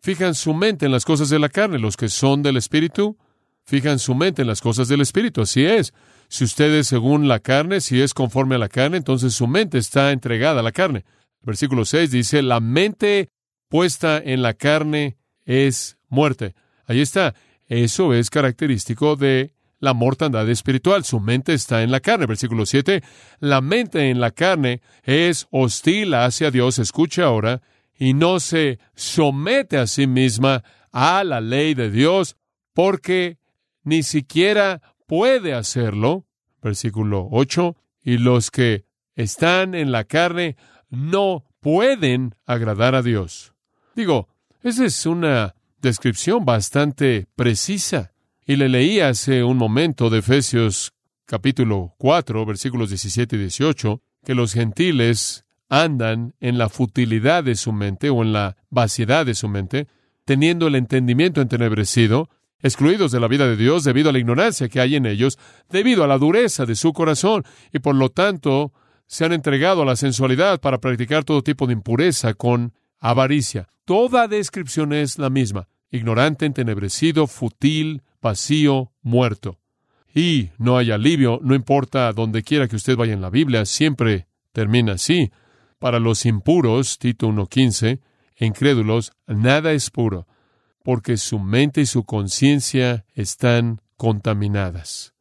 fijan 0.00 0.34
su 0.34 0.54
mente 0.54 0.86
en 0.86 0.92
las 0.92 1.04
cosas 1.04 1.28
de 1.28 1.38
la 1.38 1.50
carne, 1.50 1.78
los 1.78 1.98
que 1.98 2.08
son 2.08 2.42
del 2.42 2.56
Espíritu 2.56 3.18
fijan 3.66 3.98
su 3.98 4.14
mente 4.14 4.40
en 4.40 4.48
las 4.48 4.62
cosas 4.62 4.88
del 4.88 5.02
Espíritu. 5.02 5.42
Así 5.42 5.66
es. 5.66 5.92
Si 6.30 6.44
usted 6.44 6.72
es 6.72 6.86
según 6.86 7.28
la 7.28 7.40
carne, 7.40 7.82
si 7.82 8.00
es 8.00 8.14
conforme 8.14 8.54
a 8.54 8.58
la 8.58 8.70
carne, 8.70 8.96
entonces 8.96 9.34
su 9.34 9.46
mente 9.46 9.76
está 9.76 10.12
entregada 10.12 10.60
a 10.60 10.62
la 10.62 10.72
carne. 10.72 11.04
Versículo 11.42 11.84
6 11.84 12.10
dice, 12.10 12.40
la 12.40 12.60
mente 12.60 13.28
puesta 13.68 14.16
en 14.16 14.40
la 14.40 14.54
carne 14.54 15.18
es 15.44 15.97
muerte. 16.08 16.54
Ahí 16.86 17.00
está. 17.00 17.34
Eso 17.66 18.14
es 18.14 18.30
característico 18.30 19.16
de 19.16 19.52
la 19.78 19.94
mortandad 19.94 20.48
espiritual. 20.48 21.04
Su 21.04 21.20
mente 21.20 21.52
está 21.54 21.82
en 21.82 21.90
la 21.90 22.00
carne. 22.00 22.26
Versículo 22.26 22.66
7, 22.66 23.02
la 23.40 23.60
mente 23.60 24.10
en 24.10 24.20
la 24.20 24.30
carne 24.30 24.80
es 25.04 25.46
hostil 25.50 26.14
hacia 26.14 26.50
Dios, 26.50 26.78
escuche 26.78 27.22
ahora, 27.22 27.62
y 27.98 28.14
no 28.14 28.40
se 28.40 28.78
somete 28.94 29.76
a 29.76 29.86
sí 29.86 30.06
misma 30.06 30.62
a 30.92 31.24
la 31.24 31.40
ley 31.40 31.74
de 31.74 31.90
Dios, 31.90 32.36
porque 32.72 33.38
ni 33.82 34.02
siquiera 34.02 34.80
puede 35.06 35.54
hacerlo. 35.54 36.26
Versículo 36.62 37.28
8. 37.30 37.76
Y 38.02 38.18
los 38.18 38.50
que 38.50 38.84
están 39.14 39.74
en 39.74 39.92
la 39.92 40.04
carne 40.04 40.56
no 40.90 41.44
pueden 41.60 42.34
agradar 42.46 42.94
a 42.94 43.02
Dios. 43.02 43.52
Digo, 43.94 44.28
esa 44.62 44.84
es 44.84 45.06
una 45.06 45.54
descripción 45.80 46.44
bastante 46.44 47.26
precisa. 47.36 48.12
Y 48.46 48.56
le 48.56 48.68
leí 48.68 49.00
hace 49.00 49.44
un 49.44 49.56
momento 49.56 50.10
de 50.10 50.18
Efesios 50.18 50.92
capítulo 51.26 51.94
4, 51.98 52.46
versículos 52.46 52.88
17 52.88 53.36
y 53.36 53.38
18, 53.40 54.02
que 54.24 54.34
los 54.34 54.54
gentiles 54.54 55.44
andan 55.68 56.34
en 56.40 56.56
la 56.56 56.68
futilidad 56.68 57.44
de 57.44 57.54
su 57.54 57.72
mente 57.72 58.08
o 58.08 58.22
en 58.22 58.32
la 58.32 58.56
vaciedad 58.70 59.26
de 59.26 59.34
su 59.34 59.48
mente, 59.48 59.86
teniendo 60.24 60.66
el 60.66 60.74
entendimiento 60.74 61.42
entenebrecido, 61.42 62.30
excluidos 62.60 63.12
de 63.12 63.20
la 63.20 63.28
vida 63.28 63.46
de 63.46 63.56
Dios 63.56 63.84
debido 63.84 64.10
a 64.10 64.12
la 64.12 64.18
ignorancia 64.18 64.68
que 64.68 64.80
hay 64.80 64.96
en 64.96 65.06
ellos, 65.06 65.38
debido 65.68 66.02
a 66.02 66.06
la 66.06 66.18
dureza 66.18 66.64
de 66.64 66.74
su 66.74 66.92
corazón, 66.92 67.44
y 67.72 67.78
por 67.78 67.94
lo 67.94 68.08
tanto 68.08 68.72
se 69.06 69.24
han 69.24 69.32
entregado 69.32 69.82
a 69.82 69.86
la 69.86 69.96
sensualidad 69.96 70.60
para 70.60 70.78
practicar 70.78 71.24
todo 71.24 71.42
tipo 71.42 71.66
de 71.66 71.74
impureza 71.74 72.34
con 72.34 72.72
avaricia. 72.98 73.68
Toda 73.84 74.28
descripción 74.28 74.92
es 74.92 75.18
la 75.18 75.30
misma, 75.30 75.68
ignorante, 75.90 76.46
entenebrecido, 76.46 77.26
futil, 77.26 78.02
vacío, 78.20 78.92
muerto. 79.02 79.58
Y 80.14 80.50
no 80.58 80.78
hay 80.78 80.90
alivio, 80.90 81.40
no 81.42 81.54
importa 81.54 82.12
donde 82.12 82.42
quiera 82.42 82.68
que 82.68 82.76
usted 82.76 82.96
vaya 82.96 83.12
en 83.12 83.20
la 83.20 83.30
Biblia, 83.30 83.64
siempre 83.66 84.26
termina 84.52 84.94
así. 84.94 85.30
Para 85.78 86.00
los 86.00 86.26
impuros, 86.26 86.98
Tito 86.98 87.28
1.15, 87.28 88.00
incrédulos, 88.36 89.12
nada 89.26 89.72
es 89.72 89.90
puro 89.90 90.26
porque 90.88 91.18
su 91.18 91.38
mente 91.38 91.82
y 91.82 91.86
su 91.86 92.04
conciencia 92.04 93.04
están 93.12 93.82
contaminadas. 93.98 95.12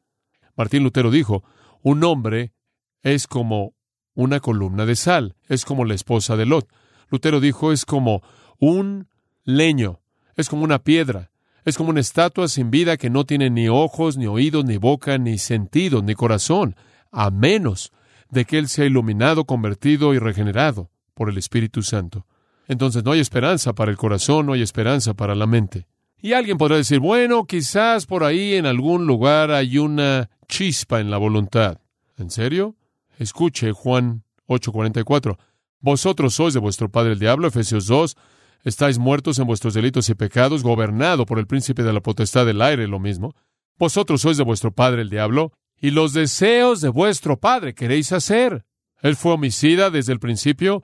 Martín 0.55 0.83
Lutero 0.83 1.11
dijo, 1.11 1.43
un 1.81 2.05
hombre 2.05 2.53
es 3.01 3.27
como 3.27 3.73
una 4.13 4.39
columna 4.39 4.85
de 4.85 4.95
sal, 4.95 5.35
es 5.49 5.65
como 5.65 5.83
la 5.83 5.93
esposa 5.93 6.37
de 6.37 6.45
Lot. 6.45 6.69
Lutero 7.09 7.39
dijo, 7.39 7.71
es 7.71 7.85
como 7.85 8.21
un 8.59 9.07
leño, 9.43 9.99
es 10.35 10.49
como 10.49 10.63
una 10.63 10.79
piedra, 10.79 11.31
es 11.65 11.77
como 11.77 11.89
una 11.89 11.99
estatua 11.99 12.47
sin 12.47 12.71
vida 12.71 12.97
que 12.97 13.09
no 13.09 13.25
tiene 13.25 13.49
ni 13.49 13.69
ojos, 13.69 14.17
ni 14.17 14.27
oídos, 14.27 14.65
ni 14.65 14.77
boca, 14.77 15.17
ni 15.17 15.37
sentido, 15.37 16.01
ni 16.01 16.15
corazón, 16.15 16.75
a 17.11 17.29
menos 17.31 17.91
de 18.29 18.45
que 18.45 18.57
él 18.57 18.67
sea 18.67 18.85
iluminado, 18.85 19.45
convertido 19.45 20.13
y 20.13 20.19
regenerado 20.19 20.89
por 21.13 21.29
el 21.29 21.37
Espíritu 21.37 21.81
Santo 21.81 22.25
entonces 22.67 23.03
no 23.03 23.11
hay 23.11 23.19
esperanza 23.19 23.73
para 23.73 23.91
el 23.91 23.97
corazón, 23.97 24.45
no 24.45 24.53
hay 24.53 24.61
esperanza 24.61 25.13
para 25.13 25.35
la 25.35 25.47
mente. 25.47 25.87
Y 26.19 26.33
alguien 26.33 26.57
podrá 26.57 26.75
decir, 26.77 26.99
bueno, 26.99 27.45
quizás 27.45 28.05
por 28.05 28.23
ahí 28.23 28.55
en 28.55 28.65
algún 28.65 29.07
lugar 29.07 29.51
hay 29.51 29.77
una 29.77 30.29
chispa 30.47 30.99
en 30.99 31.09
la 31.09 31.17
voluntad. 31.17 31.79
¿En 32.17 32.29
serio? 32.29 32.75
Escuche 33.17 33.71
Juan 33.71 34.23
8:44. 34.47 35.37
Vosotros 35.79 36.33
sois 36.33 36.53
de 36.53 36.59
vuestro 36.59 36.89
padre 36.89 37.13
el 37.13 37.19
diablo, 37.19 37.47
Efesios 37.47 37.87
2, 37.87 38.15
estáis 38.63 38.97
muertos 38.97 39.39
en 39.39 39.45
vuestros 39.45 39.73
delitos 39.73 40.09
y 40.09 40.15
pecados, 40.15 40.63
gobernado 40.63 41.25
por 41.25 41.39
el 41.39 41.47
príncipe 41.47 41.83
de 41.83 41.93
la 41.93 42.01
potestad 42.01 42.45
del 42.45 42.61
aire, 42.61 42.87
lo 42.87 42.99
mismo. 42.99 43.35
Vosotros 43.77 44.21
sois 44.21 44.37
de 44.37 44.43
vuestro 44.43 44.71
padre 44.71 45.01
el 45.01 45.09
diablo, 45.09 45.53
y 45.79 45.91
los 45.91 46.13
deseos 46.13 46.81
de 46.81 46.89
vuestro 46.89 47.37
padre 47.37 47.75
queréis 47.75 48.11
hacer. 48.11 48.65
Él 49.01 49.15
fue 49.15 49.33
homicida 49.33 49.91
desde 49.91 50.13
el 50.13 50.19
principio, 50.19 50.81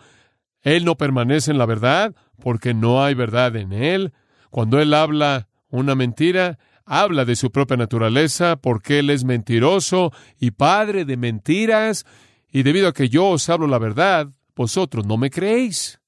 él 0.63 0.85
no 0.85 0.95
permanece 0.95 1.51
en 1.51 1.57
la 1.57 1.65
verdad 1.65 2.15
porque 2.41 2.73
no 2.73 3.03
hay 3.03 3.13
verdad 3.13 3.55
en 3.55 3.73
él. 3.73 4.13
Cuando 4.49 4.79
él 4.79 4.93
habla 4.93 5.49
una 5.69 5.93
mentira, 5.93 6.57
habla 6.85 7.25
de 7.25 7.35
su 7.35 7.51
propia 7.51 7.77
naturaleza 7.77 8.55
porque 8.55 8.99
él 8.99 9.09
es 9.09 9.25
mentiroso 9.25 10.11
y 10.39 10.51
padre 10.51 11.05
de 11.05 11.17
mentiras. 11.17 12.05
Y 12.49 12.63
debido 12.63 12.87
a 12.87 12.93
que 12.93 13.09
yo 13.09 13.27
os 13.27 13.49
hablo 13.49 13.67
la 13.67 13.77
verdad, 13.77 14.29
vosotros 14.55 15.05
no 15.05 15.17
me 15.17 15.29
creéis. 15.29 15.99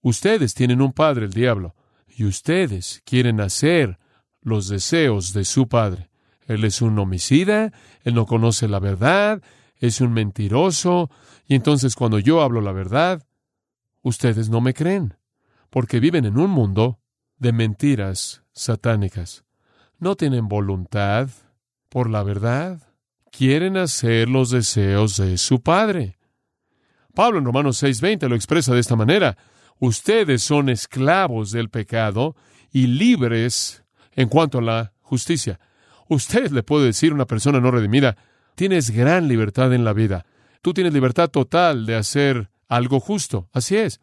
Ustedes 0.00 0.54
tienen 0.54 0.82
un 0.82 0.92
padre, 0.92 1.26
el 1.26 1.32
diablo, 1.32 1.74
y 2.06 2.24
ustedes 2.24 3.02
quieren 3.04 3.40
hacer 3.40 3.98
los 4.42 4.68
deseos 4.68 5.32
de 5.32 5.44
su 5.44 5.68
padre. 5.68 6.10
Él 6.46 6.64
es 6.64 6.82
un 6.82 6.98
homicida, 6.98 7.72
él 8.02 8.14
no 8.14 8.26
conoce 8.26 8.68
la 8.68 8.78
verdad, 8.78 9.42
es 9.76 10.00
un 10.00 10.12
mentiroso, 10.12 11.10
y 11.46 11.54
entonces 11.54 11.94
cuando 11.94 12.18
yo 12.18 12.42
hablo 12.42 12.60
la 12.60 12.72
verdad, 12.72 13.26
ustedes 14.02 14.50
no 14.50 14.60
me 14.60 14.74
creen, 14.74 15.16
porque 15.70 16.00
viven 16.00 16.26
en 16.26 16.38
un 16.38 16.50
mundo 16.50 17.00
de 17.38 17.52
mentiras 17.52 18.42
satánicas. 18.52 19.44
No 19.98 20.16
tienen 20.16 20.48
voluntad 20.48 21.30
por 21.88 22.10
la 22.10 22.22
verdad. 22.22 22.80
Quieren 23.30 23.76
hacer 23.76 24.28
los 24.28 24.50
deseos 24.50 25.16
de 25.16 25.38
su 25.38 25.60
Padre. 25.62 26.18
Pablo 27.14 27.38
en 27.38 27.44
Romanos 27.44 27.82
6:20 27.82 28.28
lo 28.28 28.34
expresa 28.34 28.74
de 28.74 28.80
esta 28.80 28.96
manera. 28.96 29.36
Ustedes 29.78 30.42
son 30.42 30.68
esclavos 30.68 31.50
del 31.50 31.70
pecado 31.70 32.36
y 32.72 32.86
libres 32.86 33.84
en 34.12 34.28
cuanto 34.28 34.58
a 34.58 34.62
la 34.62 34.92
justicia. 35.00 35.60
Usted 36.08 36.50
le 36.50 36.62
puede 36.62 36.86
decir 36.86 37.12
a 37.12 37.14
una 37.14 37.26
persona 37.26 37.60
no 37.60 37.70
redimida, 37.70 38.16
tienes 38.54 38.90
gran 38.90 39.28
libertad 39.28 39.72
en 39.72 39.84
la 39.84 39.92
vida. 39.92 40.26
Tú 40.60 40.74
tienes 40.74 40.92
libertad 40.92 41.28
total 41.28 41.86
de 41.86 41.96
hacer 41.96 42.50
algo 42.68 43.00
justo. 43.00 43.48
Así 43.52 43.76
es. 43.76 44.00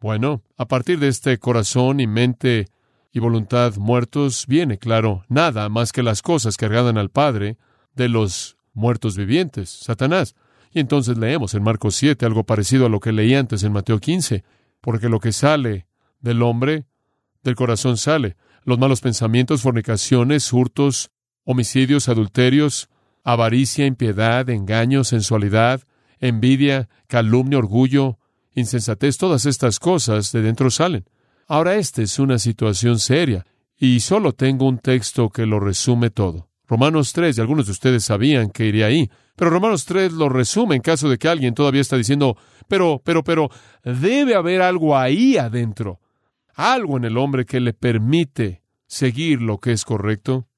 Bueno, 0.00 0.42
a 0.56 0.66
partir 0.66 0.98
de 0.98 1.08
este 1.08 1.38
corazón 1.38 2.00
y 2.00 2.06
mente 2.06 2.68
y 3.12 3.20
voluntad 3.20 3.76
muertos 3.76 4.46
viene, 4.48 4.78
claro, 4.78 5.24
nada 5.28 5.68
más 5.68 5.92
que 5.92 6.02
las 6.02 6.22
cosas 6.22 6.56
que 6.56 6.64
agradan 6.64 6.98
al 6.98 7.10
Padre 7.10 7.56
de 7.94 8.08
los 8.08 8.56
muertos 8.72 9.16
vivientes, 9.16 9.68
Satanás. 9.70 10.34
Y 10.72 10.80
entonces 10.80 11.18
leemos 11.18 11.54
en 11.54 11.62
Marcos 11.62 11.94
7 11.96 12.24
algo 12.24 12.44
parecido 12.44 12.86
a 12.86 12.88
lo 12.88 13.00
que 13.00 13.12
leí 13.12 13.34
antes 13.34 13.62
en 13.62 13.72
Mateo 13.72 13.98
15, 13.98 14.42
porque 14.80 15.08
lo 15.08 15.20
que 15.20 15.32
sale 15.32 15.86
del 16.20 16.42
hombre, 16.42 16.86
del 17.42 17.56
corazón 17.56 17.96
sale, 17.96 18.36
los 18.64 18.78
malos 18.78 19.00
pensamientos, 19.00 19.62
fornicaciones, 19.62 20.52
hurtos, 20.52 21.10
homicidios, 21.44 22.08
adulterios, 22.08 22.88
avaricia, 23.24 23.86
impiedad, 23.86 24.48
engaño, 24.48 25.04
sensualidad, 25.04 25.82
envidia, 26.20 26.88
calumnia, 27.06 27.58
orgullo, 27.58 28.18
insensatez, 28.54 29.18
todas 29.18 29.46
estas 29.46 29.78
cosas 29.78 30.32
de 30.32 30.42
dentro 30.42 30.70
salen. 30.70 31.04
Ahora 31.48 31.74
esta 31.74 32.02
es 32.02 32.18
una 32.18 32.38
situación 32.38 32.98
seria 32.98 33.44
y 33.76 34.00
solo 34.00 34.32
tengo 34.32 34.68
un 34.68 34.78
texto 34.78 35.28
que 35.30 35.44
lo 35.44 35.60
resume 35.60 36.10
todo. 36.10 36.51
Romanos 36.72 37.12
3, 37.12 37.36
y 37.36 37.40
algunos 37.42 37.66
de 37.66 37.72
ustedes 37.72 38.02
sabían 38.02 38.48
que 38.48 38.64
iría 38.64 38.86
ahí, 38.86 39.10
pero 39.36 39.50
Romanos 39.50 39.84
3 39.84 40.14
lo 40.14 40.30
resume 40.30 40.74
en 40.74 40.80
caso 40.80 41.10
de 41.10 41.18
que 41.18 41.28
alguien 41.28 41.52
todavía 41.52 41.82
está 41.82 41.98
diciendo, 41.98 42.38
pero, 42.66 43.02
pero, 43.04 43.22
pero, 43.22 43.50
debe 43.84 44.34
haber 44.34 44.62
algo 44.62 44.96
ahí 44.96 45.36
adentro, 45.36 46.00
algo 46.54 46.96
en 46.96 47.04
el 47.04 47.18
hombre 47.18 47.44
que 47.44 47.60
le 47.60 47.74
permite 47.74 48.62
seguir 48.86 49.42
lo 49.42 49.58
que 49.58 49.72
es 49.72 49.84
correcto. 49.84 50.48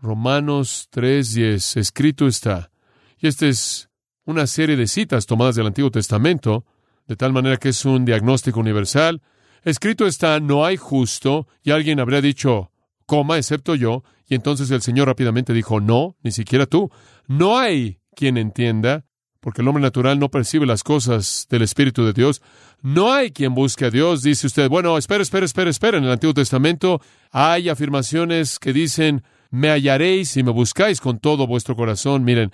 Romanos 0.00 0.88
3:10, 0.90 1.76
escrito 1.76 2.26
está. 2.26 2.72
Y 3.16 3.28
esta 3.28 3.46
es 3.46 3.88
una 4.24 4.48
serie 4.48 4.74
de 4.74 4.88
citas 4.88 5.26
tomadas 5.26 5.54
del 5.54 5.68
Antiguo 5.68 5.92
Testamento, 5.92 6.66
de 7.06 7.14
tal 7.14 7.32
manera 7.32 7.56
que 7.56 7.68
es 7.68 7.84
un 7.84 8.04
diagnóstico 8.04 8.58
universal. 8.58 9.22
Escrito 9.62 10.08
está, 10.08 10.40
no 10.40 10.64
hay 10.64 10.76
justo, 10.76 11.46
y 11.62 11.70
alguien 11.70 12.00
habría 12.00 12.20
dicho, 12.20 12.72
coma, 13.06 13.38
excepto 13.38 13.76
yo, 13.76 14.02
y 14.32 14.34
entonces 14.34 14.70
el 14.70 14.80
Señor 14.80 15.08
rápidamente 15.08 15.52
dijo, 15.52 15.78
no, 15.78 16.16
ni 16.22 16.32
siquiera 16.32 16.64
tú. 16.64 16.90
No 17.26 17.58
hay 17.58 17.98
quien 18.16 18.38
entienda, 18.38 19.04
porque 19.40 19.60
el 19.60 19.68
hombre 19.68 19.82
natural 19.82 20.18
no 20.18 20.30
percibe 20.30 20.64
las 20.64 20.82
cosas 20.82 21.46
del 21.50 21.60
Espíritu 21.60 22.02
de 22.02 22.14
Dios. 22.14 22.40
No 22.80 23.12
hay 23.12 23.32
quien 23.32 23.54
busque 23.54 23.84
a 23.84 23.90
Dios. 23.90 24.22
Dice 24.22 24.46
usted, 24.46 24.70
bueno, 24.70 24.96
espera, 24.96 25.22
espera, 25.22 25.44
espera, 25.44 25.68
espera. 25.68 25.98
En 25.98 26.04
el 26.04 26.12
Antiguo 26.12 26.32
Testamento 26.32 27.02
hay 27.30 27.68
afirmaciones 27.68 28.58
que 28.58 28.72
dicen, 28.72 29.22
me 29.50 29.68
hallaréis 29.68 30.34
y 30.38 30.42
me 30.42 30.50
buscáis 30.50 31.02
con 31.02 31.18
todo 31.18 31.46
vuestro 31.46 31.76
corazón. 31.76 32.24
Miren, 32.24 32.52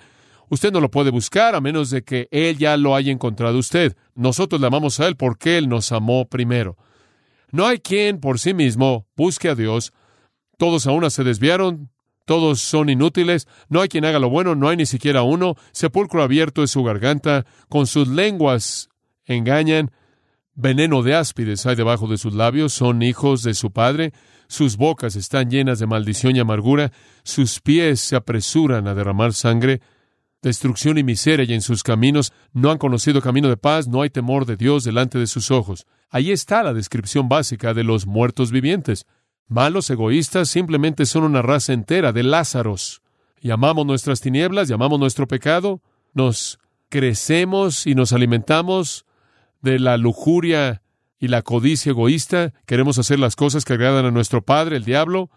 usted 0.49 0.73
no 0.73 0.81
lo 0.81 0.91
puede 0.91 1.11
buscar 1.11 1.55
a 1.55 1.61
menos 1.61 1.91
de 1.91 2.03
que 2.03 2.27
Él 2.29 2.57
ya 2.57 2.75
lo 2.75 2.93
haya 2.93 3.13
encontrado 3.13 3.57
usted. 3.57 3.95
Nosotros 4.15 4.59
le 4.59 4.67
amamos 4.67 4.99
a 4.99 5.07
Él 5.07 5.15
porque 5.15 5.57
Él 5.57 5.69
nos 5.69 5.93
amó 5.93 6.27
primero. 6.27 6.75
No 7.51 7.65
hay 7.65 7.79
quien 7.79 8.19
por 8.19 8.37
sí 8.37 8.53
mismo 8.53 9.07
busque 9.15 9.47
a 9.47 9.55
Dios. 9.55 9.93
Todos 10.59 10.87
a 10.87 10.91
una 10.91 11.09
se 11.09 11.23
desviaron, 11.23 11.89
todos 12.25 12.59
son 12.59 12.89
inútiles, 12.89 13.47
no 13.69 13.79
hay 13.79 13.87
quien 13.87 14.03
haga 14.03 14.19
lo 14.19 14.29
bueno, 14.29 14.55
no 14.55 14.67
hay 14.67 14.75
ni 14.75 14.85
siquiera 14.85 15.23
uno, 15.23 15.55
sepulcro 15.71 16.21
abierto 16.21 16.63
es 16.63 16.71
su 16.71 16.83
garganta, 16.83 17.45
con 17.69 17.87
sus 17.87 18.09
lenguas 18.09 18.89
engañan, 19.23 19.91
veneno 20.55 21.01
de 21.01 21.15
áspides 21.15 21.65
hay 21.65 21.77
debajo 21.77 22.07
de 22.07 22.17
sus 22.17 22.33
labios, 22.33 22.73
son 22.73 23.03
hijos 23.03 23.41
de 23.43 23.53
su 23.53 23.71
padre, 23.71 24.11
sus 24.49 24.75
bocas 24.75 25.15
están 25.15 25.49
llenas 25.49 25.79
de 25.79 25.87
maldición 25.87 26.35
y 26.35 26.39
amargura, 26.39 26.91
sus 27.23 27.61
pies 27.61 28.01
se 28.01 28.17
apresuran 28.17 28.85
a 28.89 28.95
derramar 28.95 29.31
sangre, 29.31 29.79
destrucción 30.41 30.97
y 30.97 31.03
miseria 31.03 31.45
y 31.47 31.53
en 31.53 31.61
sus 31.61 31.83
caminos. 31.83 32.33
No 32.51 32.69
han 32.69 32.79
conocido 32.79 33.21
camino 33.21 33.47
de 33.47 33.55
paz, 33.55 33.87
no 33.87 34.01
hay 34.01 34.09
temor 34.09 34.45
de 34.45 34.57
Dios 34.57 34.83
delante 34.83 35.19
de 35.19 35.27
sus 35.27 35.51
ojos. 35.51 35.87
Ahí 36.09 36.31
está 36.31 36.63
la 36.63 36.73
descripción 36.73 37.29
básica 37.29 37.73
de 37.73 37.85
los 37.85 38.07
muertos 38.07 38.51
vivientes. 38.51 39.05
Malos, 39.49 39.89
egoístas, 39.89 40.47
simplemente 40.47 41.07
son 41.07 41.23
una 41.23 41.41
raza 41.41 41.73
entera 41.73 42.13
de 42.13 42.21
Lázaros. 42.21 43.01
Llamamos 43.41 43.83
nuestras 43.83 44.21
tinieblas, 44.21 44.67
llamamos 44.67 44.99
nuestro 44.99 45.27
pecado, 45.27 45.81
nos 46.13 46.59
crecemos 46.89 47.87
y 47.87 47.95
nos 47.95 48.13
alimentamos 48.13 49.07
de 49.61 49.79
la 49.79 49.97
lujuria 49.97 50.83
y 51.19 51.29
la 51.29 51.41
codicia 51.41 51.89
egoísta, 51.89 52.53
queremos 52.67 52.99
hacer 52.99 53.17
las 53.17 53.35
cosas 53.35 53.65
que 53.65 53.73
agradan 53.73 54.05
a 54.05 54.11
nuestro 54.11 54.43
Padre, 54.43 54.77
el 54.77 54.85
diablo. 54.85 55.31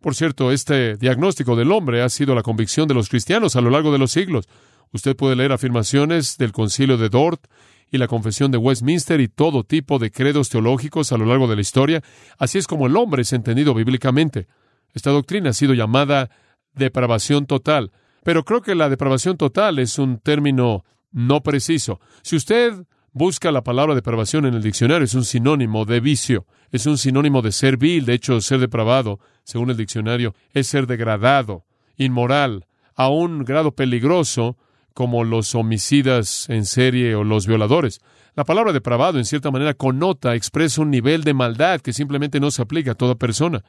Por 0.00 0.16
cierto, 0.16 0.50
este 0.50 0.96
diagnóstico 0.96 1.54
del 1.54 1.70
hombre 1.70 2.02
ha 2.02 2.08
sido 2.08 2.34
la 2.34 2.42
convicción 2.42 2.88
de 2.88 2.94
los 2.94 3.08
cristianos 3.08 3.54
a 3.54 3.60
lo 3.60 3.70
largo 3.70 3.92
de 3.92 3.98
los 3.98 4.10
siglos. 4.10 4.48
Usted 4.92 5.14
puede 5.14 5.36
leer 5.36 5.52
afirmaciones 5.52 6.36
del 6.36 6.50
concilio 6.50 6.98
de 6.98 7.08
Dort 7.08 7.46
y 7.90 7.98
la 7.98 8.08
confesión 8.08 8.50
de 8.50 8.58
Westminster 8.58 9.20
y 9.20 9.28
todo 9.28 9.64
tipo 9.64 9.98
de 9.98 10.10
credos 10.10 10.48
teológicos 10.48 11.12
a 11.12 11.18
lo 11.18 11.26
largo 11.26 11.48
de 11.48 11.56
la 11.56 11.60
historia. 11.60 12.02
Así 12.38 12.58
es 12.58 12.66
como 12.66 12.86
el 12.86 12.96
hombre 12.96 13.22
es 13.22 13.32
entendido 13.32 13.74
bíblicamente. 13.74 14.46
Esta 14.94 15.10
doctrina 15.10 15.50
ha 15.50 15.52
sido 15.54 15.74
llamada 15.74 16.30
depravación 16.74 17.46
total. 17.46 17.92
Pero 18.24 18.44
creo 18.44 18.62
que 18.62 18.74
la 18.74 18.88
depravación 18.88 19.36
total 19.36 19.78
es 19.78 19.98
un 19.98 20.18
término 20.18 20.84
no 21.10 21.42
preciso. 21.42 22.00
Si 22.22 22.36
usted 22.36 22.86
busca 23.12 23.52
la 23.52 23.62
palabra 23.62 23.94
depravación 23.94 24.46
en 24.46 24.54
el 24.54 24.62
diccionario, 24.62 25.04
es 25.04 25.14
un 25.14 25.24
sinónimo 25.24 25.84
de 25.84 26.00
vicio, 26.00 26.46
es 26.70 26.86
un 26.86 26.98
sinónimo 26.98 27.42
de 27.42 27.52
ser 27.52 27.76
vil, 27.76 28.06
de 28.06 28.14
hecho, 28.14 28.40
ser 28.40 28.60
depravado, 28.60 29.20
según 29.44 29.70
el 29.70 29.76
diccionario, 29.76 30.34
es 30.54 30.66
ser 30.68 30.86
degradado, 30.86 31.66
inmoral, 31.96 32.66
a 32.94 33.08
un 33.08 33.44
grado 33.44 33.72
peligroso 33.72 34.56
como 34.94 35.24
los 35.24 35.54
homicidas 35.54 36.48
en 36.48 36.66
serie 36.66 37.14
o 37.14 37.24
los 37.24 37.46
violadores. 37.46 38.00
La 38.34 38.44
palabra 38.44 38.72
depravado, 38.72 39.18
en 39.18 39.24
cierta 39.24 39.50
manera, 39.50 39.74
connota, 39.74 40.34
expresa 40.34 40.80
un 40.80 40.90
nivel 40.90 41.22
de 41.24 41.34
maldad 41.34 41.80
que 41.80 41.92
simplemente 41.92 42.40
no 42.40 42.50
se 42.50 42.62
aplica 42.62 42.92
a 42.92 42.94
toda 42.94 43.14
persona. 43.14 43.62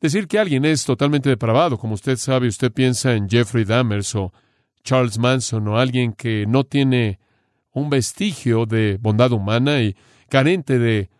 Decir 0.00 0.28
que 0.28 0.38
alguien 0.38 0.64
es 0.64 0.84
totalmente 0.84 1.28
depravado, 1.28 1.78
como 1.78 1.94
usted 1.94 2.16
sabe, 2.16 2.48
usted 2.48 2.72
piensa 2.72 3.14
en 3.14 3.28
Jeffrey 3.28 3.64
Dahmer 3.64 4.02
o 4.14 4.32
Charles 4.82 5.18
Manson 5.18 5.68
o 5.68 5.78
alguien 5.78 6.12
que 6.12 6.46
no 6.46 6.64
tiene 6.64 7.18
un 7.72 7.90
vestigio 7.90 8.66
de 8.66 8.98
bondad 9.00 9.32
humana 9.32 9.80
y 9.82 9.94
carente 10.28 10.78
de 10.78 11.10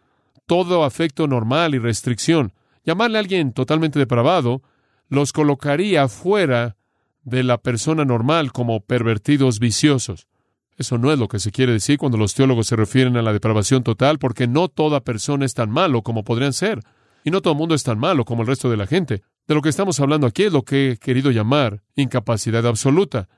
todo 0.46 0.84
afecto 0.84 1.26
normal 1.26 1.74
y 1.74 1.78
restricción. 1.78 2.52
Llamarle 2.84 3.18
a 3.18 3.20
alguien 3.20 3.52
totalmente 3.52 3.98
depravado 3.98 4.62
los 5.08 5.32
colocaría 5.32 6.08
fuera 6.08 6.76
de 7.22 7.42
la 7.42 7.58
persona 7.58 8.04
normal 8.04 8.52
como 8.52 8.80
pervertidos 8.80 9.58
viciosos. 9.58 10.28
Eso 10.76 10.96
no 10.96 11.12
es 11.12 11.18
lo 11.18 11.28
que 11.28 11.38
se 11.38 11.50
quiere 11.50 11.72
decir 11.72 11.98
cuando 11.98 12.16
los 12.16 12.34
teólogos 12.34 12.66
se 12.66 12.76
refieren 12.76 13.16
a 13.16 13.22
la 13.22 13.32
depravación 13.32 13.82
total, 13.82 14.18
porque 14.18 14.46
no 14.46 14.68
toda 14.68 15.00
persona 15.00 15.44
es 15.44 15.52
tan 15.52 15.70
malo 15.70 16.02
como 16.02 16.24
podrían 16.24 16.54
ser, 16.54 16.80
y 17.22 17.30
no 17.30 17.42
todo 17.42 17.54
mundo 17.54 17.74
es 17.74 17.82
tan 17.82 17.98
malo 17.98 18.24
como 18.24 18.42
el 18.42 18.48
resto 18.48 18.70
de 18.70 18.78
la 18.78 18.86
gente. 18.86 19.22
De 19.46 19.54
lo 19.54 19.62
que 19.62 19.68
estamos 19.68 20.00
hablando 20.00 20.26
aquí 20.26 20.44
es 20.44 20.52
lo 20.52 20.62
que 20.62 20.92
he 20.92 20.96
querido 20.96 21.30
llamar 21.30 21.82
incapacidad 21.96 22.66
absoluta. 22.66 23.28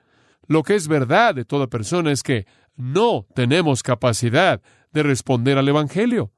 Lo 0.46 0.62
que 0.62 0.74
es 0.74 0.86
verdad 0.86 1.34
de 1.34 1.44
toda 1.44 1.66
persona 1.66 2.12
es 2.12 2.22
que 2.22 2.46
no 2.76 3.26
tenemos 3.34 3.82
capacidad 3.82 4.62
de 4.92 5.02
responder 5.02 5.58
al 5.58 5.68
Evangelio. 5.68 6.32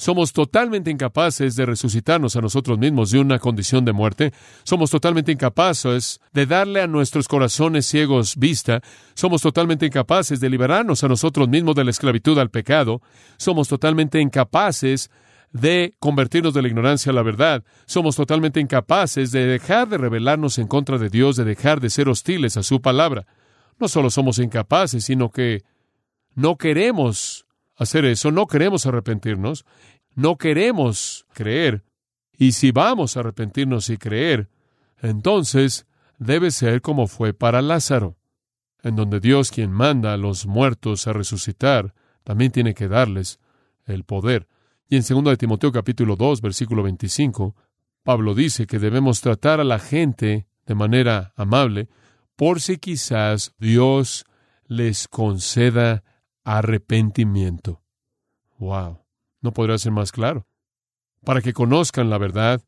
Somos 0.00 0.32
totalmente 0.32 0.90
incapaces 0.90 1.56
de 1.56 1.66
resucitarnos 1.66 2.34
a 2.34 2.40
nosotros 2.40 2.78
mismos 2.78 3.10
de 3.10 3.18
una 3.18 3.38
condición 3.38 3.84
de 3.84 3.92
muerte. 3.92 4.32
Somos 4.62 4.90
totalmente 4.90 5.30
incapaces 5.30 6.22
de 6.32 6.46
darle 6.46 6.80
a 6.80 6.86
nuestros 6.86 7.28
corazones 7.28 7.84
ciegos 7.84 8.36
vista. 8.36 8.80
Somos 9.12 9.42
totalmente 9.42 9.84
incapaces 9.84 10.40
de 10.40 10.48
liberarnos 10.48 11.04
a 11.04 11.08
nosotros 11.08 11.50
mismos 11.50 11.74
de 11.74 11.84
la 11.84 11.90
esclavitud 11.90 12.38
al 12.38 12.48
pecado. 12.48 13.02
Somos 13.36 13.68
totalmente 13.68 14.22
incapaces 14.22 15.10
de 15.52 15.94
convertirnos 15.98 16.54
de 16.54 16.62
la 16.62 16.68
ignorancia 16.68 17.12
a 17.12 17.14
la 17.14 17.22
verdad. 17.22 17.62
Somos 17.84 18.16
totalmente 18.16 18.58
incapaces 18.58 19.32
de 19.32 19.44
dejar 19.44 19.86
de 19.90 19.98
rebelarnos 19.98 20.56
en 20.56 20.66
contra 20.66 20.96
de 20.96 21.10
Dios, 21.10 21.36
de 21.36 21.44
dejar 21.44 21.78
de 21.78 21.90
ser 21.90 22.08
hostiles 22.08 22.56
a 22.56 22.62
su 22.62 22.80
palabra. 22.80 23.26
No 23.78 23.86
solo 23.86 24.08
somos 24.08 24.38
incapaces, 24.38 25.04
sino 25.04 25.30
que 25.30 25.62
no 26.34 26.56
queremos 26.56 27.44
hacer 27.80 28.04
eso, 28.04 28.30
no 28.30 28.46
queremos 28.46 28.84
arrepentirnos, 28.84 29.64
no 30.14 30.36
queremos 30.36 31.26
creer. 31.32 31.82
Y 32.36 32.52
si 32.52 32.72
vamos 32.72 33.16
a 33.16 33.20
arrepentirnos 33.20 33.88
y 33.88 33.96
creer, 33.96 34.50
entonces 35.00 35.86
debe 36.18 36.50
ser 36.50 36.82
como 36.82 37.06
fue 37.06 37.32
para 37.32 37.62
Lázaro, 37.62 38.18
en 38.82 38.96
donde 38.96 39.18
Dios 39.18 39.50
quien 39.50 39.72
manda 39.72 40.12
a 40.12 40.18
los 40.18 40.46
muertos 40.46 41.06
a 41.06 41.14
resucitar, 41.14 41.94
también 42.22 42.52
tiene 42.52 42.74
que 42.74 42.86
darles 42.86 43.40
el 43.86 44.04
poder. 44.04 44.46
Y 44.90 44.96
en 44.96 45.02
2 45.02 45.24
de 45.24 45.36
Timoteo 45.38 45.72
capítulo 45.72 46.16
2, 46.16 46.42
versículo 46.42 46.82
25, 46.82 47.56
Pablo 48.02 48.34
dice 48.34 48.66
que 48.66 48.78
debemos 48.78 49.22
tratar 49.22 49.58
a 49.58 49.64
la 49.64 49.78
gente 49.78 50.46
de 50.66 50.74
manera 50.74 51.32
amable, 51.34 51.88
por 52.36 52.60
si 52.60 52.76
quizás 52.76 53.54
Dios 53.58 54.26
les 54.66 55.08
conceda 55.08 56.04
arrepentimiento. 56.58 57.80
Wow, 58.58 58.98
no 59.40 59.52
podría 59.52 59.78
ser 59.78 59.92
más 59.92 60.10
claro. 60.10 60.48
Para 61.24 61.42
que 61.42 61.52
conozcan 61.52 62.10
la 62.10 62.18
verdad 62.18 62.60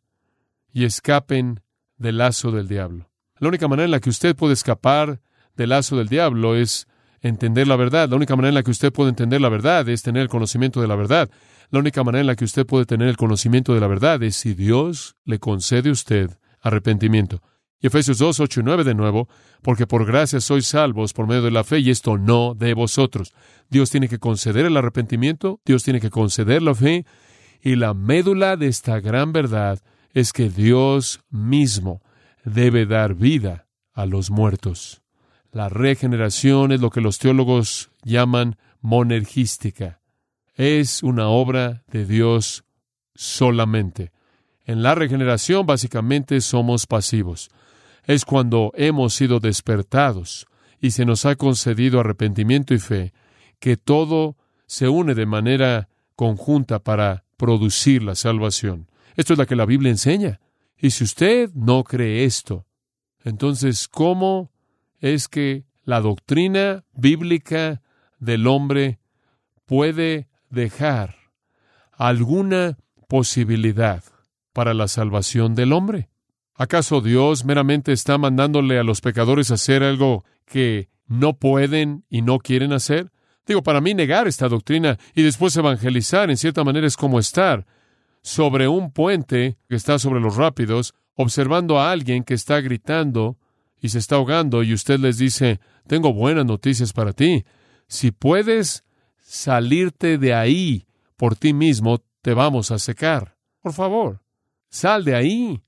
y 0.73 0.85
escapen 0.85 1.61
del 1.97 2.19
lazo 2.19 2.53
del 2.53 2.69
diablo. 2.69 3.11
La 3.39 3.49
única 3.49 3.67
manera 3.67 3.87
en 3.87 3.91
la 3.91 4.01
que 4.01 4.11
usted 4.11 4.37
puede 4.37 4.53
escapar 4.53 5.21
del 5.57 5.71
lazo 5.71 5.97
del 5.97 6.09
diablo 6.09 6.55
es 6.55 6.87
entender 7.23 7.67
la 7.67 7.75
verdad. 7.75 8.09
La 8.09 8.17
única 8.17 8.37
manera 8.37 8.51
en 8.51 8.55
la 8.55 8.63
que 8.63 8.71
usted 8.71 8.93
puede 8.93 9.11
entender 9.11 9.41
la 9.41 9.49
verdad 9.49 9.89
es 9.89 10.03
tener 10.03 10.23
el 10.23 10.29
conocimiento 10.29 10.81
de 10.81 10.87
la 10.87 10.95
verdad. 10.95 11.29
La 11.71 11.81
única 11.81 12.05
manera 12.05 12.21
en 12.21 12.27
la 12.29 12.37
que 12.37 12.45
usted 12.45 12.65
puede 12.65 12.87
tener 12.87 13.09
el 13.09 13.17
conocimiento 13.17 13.75
de 13.75 13.81
la 13.81 13.89
verdad 13.89 14.23
es 14.23 14.37
si 14.37 14.55
Dios 14.55 15.17
le 15.25 15.41
concede 15.41 15.89
a 15.89 15.93
usted 15.93 16.31
arrepentimiento. 16.61 17.43
Y 17.83 17.89
Efesios 17.89 18.19
2, 18.19 18.39
8 18.39 18.61
y 18.61 18.63
9 18.63 18.85
de 18.85 18.95
nuevo, 18.95 19.29
porque 19.61 19.89
por 19.89 20.07
gracia 20.07 20.41
sois 20.41 20.67
salvos 20.67 21.13
por 21.13 21.27
medio 21.27 21.43
de 21.43 21.51
la 21.51 21.65
fe, 21.65 21.81
y 21.81 21.91
esto 21.91 22.17
no 22.17 22.55
de 22.55 22.75
vosotros. 22.75 23.35
Dios 23.69 23.91
tiene 23.91 24.09
que 24.09 24.21
conceder 24.21 24.65
el 24.67 24.77
arrepentimiento, 24.77 25.61
Dios 25.65 25.83
tiene 25.83 26.01
que 26.01 26.11
conceder 26.11 26.63
la 26.63 26.77
fe, 26.77 27.05
y 27.61 27.75
la 27.75 27.93
médula 27.93 28.57
de 28.57 28.69
esta 28.69 29.01
gran 29.01 29.33
verdad 29.33 29.81
es 30.15 30.33
que 30.33 30.49
Dios 30.49 31.21
mismo 31.29 32.03
debe 32.45 32.87
dar 32.87 33.15
vida 33.15 33.67
a 33.93 34.07
los 34.07 34.31
muertos. 34.31 35.03
La 35.51 35.69
regeneración 35.69 36.71
es 36.71 36.81
lo 36.81 36.91
que 36.91 37.01
los 37.01 37.19
teólogos 37.19 37.91
llaman 38.05 38.57
monergística. 38.81 40.01
Es 40.55 41.03
una 41.03 41.29
obra 41.29 41.83
de 41.89 42.07
Dios 42.07 42.65
solamente. 43.15 44.13
En 44.65 44.83
la 44.83 44.95
regeneración 44.95 45.67
básicamente 45.67 46.41
somos 46.41 46.87
pasivos. 46.87 47.51
Es 48.05 48.25
cuando 48.25 48.73
hemos 48.75 49.15
sido 49.15 49.41
despertados 49.41 50.47
y 50.81 50.91
se 50.91 51.05
nos 51.05 51.25
ha 51.25 51.37
concedido 51.37 52.01
arrepentimiento 52.01 52.75
y 52.75 52.79
fe, 52.79 53.13
que 53.61 53.77
todo 53.77 54.37
se 54.67 54.89
une 54.89 55.15
de 55.15 55.27
manera 55.27 55.89
conjunta 56.17 56.81
para 56.81 57.25
producir 57.37 58.03
la 58.03 58.15
salvación. 58.15 58.89
Esto 59.17 59.35
es 59.35 59.39
lo 59.39 59.47
que 59.47 59.57
la 59.57 59.67
Biblia 59.67 59.91
enseña. 59.91 60.41
Y 60.77 60.91
si 60.91 61.05
usted 61.05 61.51
no 61.55 61.85
cree 61.85 62.25
esto, 62.25 62.67
entonces, 63.25 63.87
¿cómo 63.89 64.51
es 64.99 65.29
que 65.29 65.65
la 65.85 66.01
doctrina 66.01 66.85
bíblica 66.93 67.83
del 68.19 68.47
hombre 68.47 68.99
puede 69.67 70.29
dejar 70.51 71.17
alguna 71.93 72.79
posibilidad 73.09 74.03
para 74.53 74.75
la 74.75 74.89
salvación 74.89 75.55
del 75.55 75.73
hombre? 75.73 76.12
¿Acaso 76.55 77.01
Dios 77.01 77.45
meramente 77.45 77.93
está 77.93 78.19
mandándole 78.19 78.79
a 78.79 78.85
los 78.85 79.01
pecadores 79.01 79.51
hacer 79.51 79.83
algo 79.83 80.25
que 80.45 80.91
no 81.07 81.39
pueden 81.39 82.05
y 82.11 82.23
no 82.23 82.39
quieren 82.39 82.73
hacer? 82.73 83.11
Digo, 83.47 83.63
para 83.63 83.81
mí 83.81 83.95
negar 83.95 84.29
esta 84.29 84.49
doctrina 84.49 84.99
y 85.15 85.23
después 85.23 85.57
evangelizar 85.57 86.31
en 86.31 86.37
cierta 86.37 86.63
manera 86.63 86.87
es 86.87 86.97
como 86.97 87.19
estar 87.19 87.67
sobre 88.23 88.69
un 88.69 88.93
puente 88.93 89.59
que 89.69 89.75
está 89.75 89.99
sobre 89.99 90.21
los 90.21 90.37
rápidos, 90.37 90.95
observando 91.15 91.81
a 91.81 91.91
alguien 91.91 92.23
que 92.23 92.35
está 92.35 92.61
gritando 92.61 93.39
y 93.81 93.89
se 93.89 93.99
está 93.99 94.15
ahogando 94.17 94.63
y 94.63 94.73
usted 94.73 95.01
les 95.01 95.19
dice, 95.19 95.59
tengo 95.89 96.13
buenas 96.13 96.47
noticias 96.47 96.93
para 96.93 97.13
ti. 97.13 97.45
Si 97.89 98.13
puedes 98.13 98.85
salirte 99.21 100.19
de 100.19 100.35
ahí 100.35 100.87
por 101.17 101.35
ti 101.35 101.53
mismo, 101.53 102.01
te 102.21 102.35
vamos 102.35 102.71
a 102.71 102.79
secar. 102.79 103.37
Por 103.61 103.73
favor, 103.73 104.23
sal 104.71 105.05
de 105.05 105.17
ahí. 105.17 105.63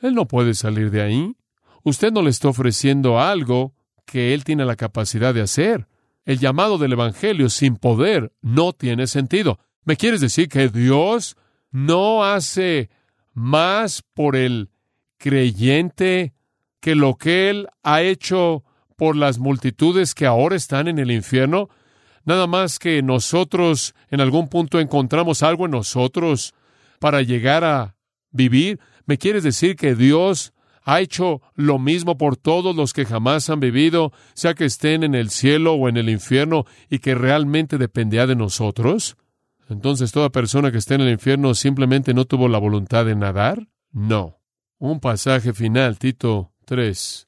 Él 0.00 0.14
no 0.14 0.26
puede 0.26 0.54
salir 0.54 0.90
de 0.90 1.02
ahí. 1.02 1.36
Usted 1.82 2.12
no 2.12 2.22
le 2.22 2.30
está 2.30 2.48
ofreciendo 2.48 3.20
algo 3.20 3.74
que 4.04 4.34
él 4.34 4.44
tiene 4.44 4.64
la 4.64 4.76
capacidad 4.76 5.32
de 5.32 5.42
hacer. 5.42 5.86
El 6.24 6.38
llamado 6.38 6.78
del 6.78 6.92
Evangelio 6.92 7.48
sin 7.48 7.76
poder 7.76 8.32
no 8.42 8.72
tiene 8.72 9.06
sentido. 9.06 9.58
¿Me 9.84 9.96
quieres 9.96 10.20
decir 10.20 10.48
que 10.48 10.68
Dios 10.68 11.36
no 11.70 12.24
hace 12.24 12.90
más 13.32 14.02
por 14.14 14.36
el 14.36 14.70
creyente 15.16 16.34
que 16.80 16.94
lo 16.94 17.16
que 17.16 17.50
Él 17.50 17.68
ha 17.82 18.02
hecho 18.02 18.64
por 18.96 19.16
las 19.16 19.38
multitudes 19.38 20.14
que 20.14 20.26
ahora 20.26 20.56
están 20.56 20.88
en 20.88 20.98
el 20.98 21.10
infierno? 21.10 21.68
Nada 22.24 22.46
más 22.46 22.78
que 22.78 23.02
nosotros 23.02 23.94
en 24.10 24.20
algún 24.20 24.48
punto 24.48 24.78
encontramos 24.78 25.42
algo 25.42 25.64
en 25.64 25.72
nosotros 25.72 26.54
para 26.98 27.22
llegar 27.22 27.64
a 27.64 27.96
vivir. 28.30 28.78
¿Me 29.10 29.18
quieres 29.18 29.42
decir 29.42 29.74
que 29.74 29.96
Dios 29.96 30.52
ha 30.84 31.00
hecho 31.00 31.42
lo 31.56 31.80
mismo 31.80 32.16
por 32.16 32.36
todos 32.36 32.76
los 32.76 32.92
que 32.92 33.04
jamás 33.04 33.50
han 33.50 33.58
vivido, 33.58 34.12
sea 34.34 34.54
que 34.54 34.66
estén 34.66 35.02
en 35.02 35.16
el 35.16 35.30
cielo 35.30 35.74
o 35.74 35.88
en 35.88 35.96
el 35.96 36.08
infierno, 36.08 36.64
y 36.88 37.00
que 37.00 37.16
realmente 37.16 37.76
dependía 37.76 38.28
de 38.28 38.36
nosotros? 38.36 39.16
Entonces, 39.68 40.12
¿toda 40.12 40.30
persona 40.30 40.70
que 40.70 40.78
esté 40.78 40.94
en 40.94 41.00
el 41.00 41.10
infierno 41.10 41.56
simplemente 41.56 42.14
no 42.14 42.24
tuvo 42.24 42.46
la 42.46 42.58
voluntad 42.58 43.04
de 43.04 43.16
nadar? 43.16 43.66
No. 43.90 44.38
Un 44.78 45.00
pasaje 45.00 45.54
final, 45.54 45.98
Tito 45.98 46.52
3. 46.66 47.26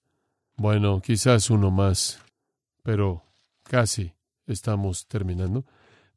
Bueno, 0.59 1.01
quizás 1.01 1.51
uno 1.51 1.73
más, 1.73 2.21
pero 2.85 3.25
casi 3.65 4.13
estamos 4.47 5.09
terminando. 5.09 5.65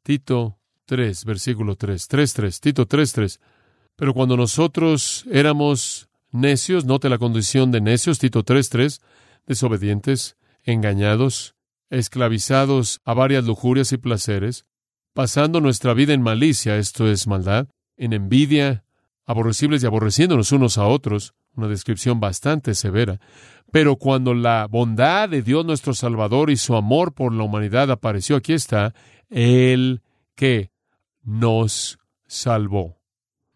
Tito 0.04 0.60
3, 0.84 1.24
versículo 1.24 1.74
3, 1.74 2.06
3, 2.06 2.34
3, 2.34 2.60
Tito 2.60 2.86
3, 2.86 3.12
3. 3.12 3.40
Pero 3.96 4.12
cuando 4.12 4.36
nosotros 4.36 5.24
éramos 5.30 6.08
necios, 6.30 6.84
note 6.84 7.08
la 7.08 7.18
condición 7.18 7.70
de 7.72 7.80
necios, 7.80 8.18
Tito 8.18 8.42
3, 8.42 8.68
3, 8.68 9.00
desobedientes, 9.46 10.36
engañados, 10.64 11.54
esclavizados 11.88 13.00
a 13.04 13.14
varias 13.14 13.44
lujurias 13.44 13.92
y 13.92 13.96
placeres, 13.96 14.66
pasando 15.14 15.60
nuestra 15.60 15.94
vida 15.94 16.12
en 16.12 16.20
malicia, 16.20 16.76
esto 16.76 17.08
es 17.08 17.26
maldad, 17.26 17.68
en 17.96 18.12
envidia, 18.12 18.84
aborrecibles 19.24 19.82
y 19.82 19.86
aborreciéndonos 19.86 20.52
unos 20.52 20.76
a 20.76 20.86
otros, 20.86 21.34
una 21.54 21.68
descripción 21.68 22.20
bastante 22.20 22.74
severa. 22.74 23.18
Pero 23.72 23.96
cuando 23.96 24.34
la 24.34 24.66
bondad 24.68 25.30
de 25.30 25.42
Dios 25.42 25.64
nuestro 25.64 25.94
Salvador 25.94 26.50
y 26.50 26.56
su 26.56 26.76
amor 26.76 27.14
por 27.14 27.32
la 27.32 27.44
humanidad 27.44 27.90
apareció, 27.90 28.36
aquí 28.36 28.52
está, 28.52 28.94
Él 29.30 30.02
que 30.34 30.70
nos 31.22 31.98
salvó. 32.26 32.96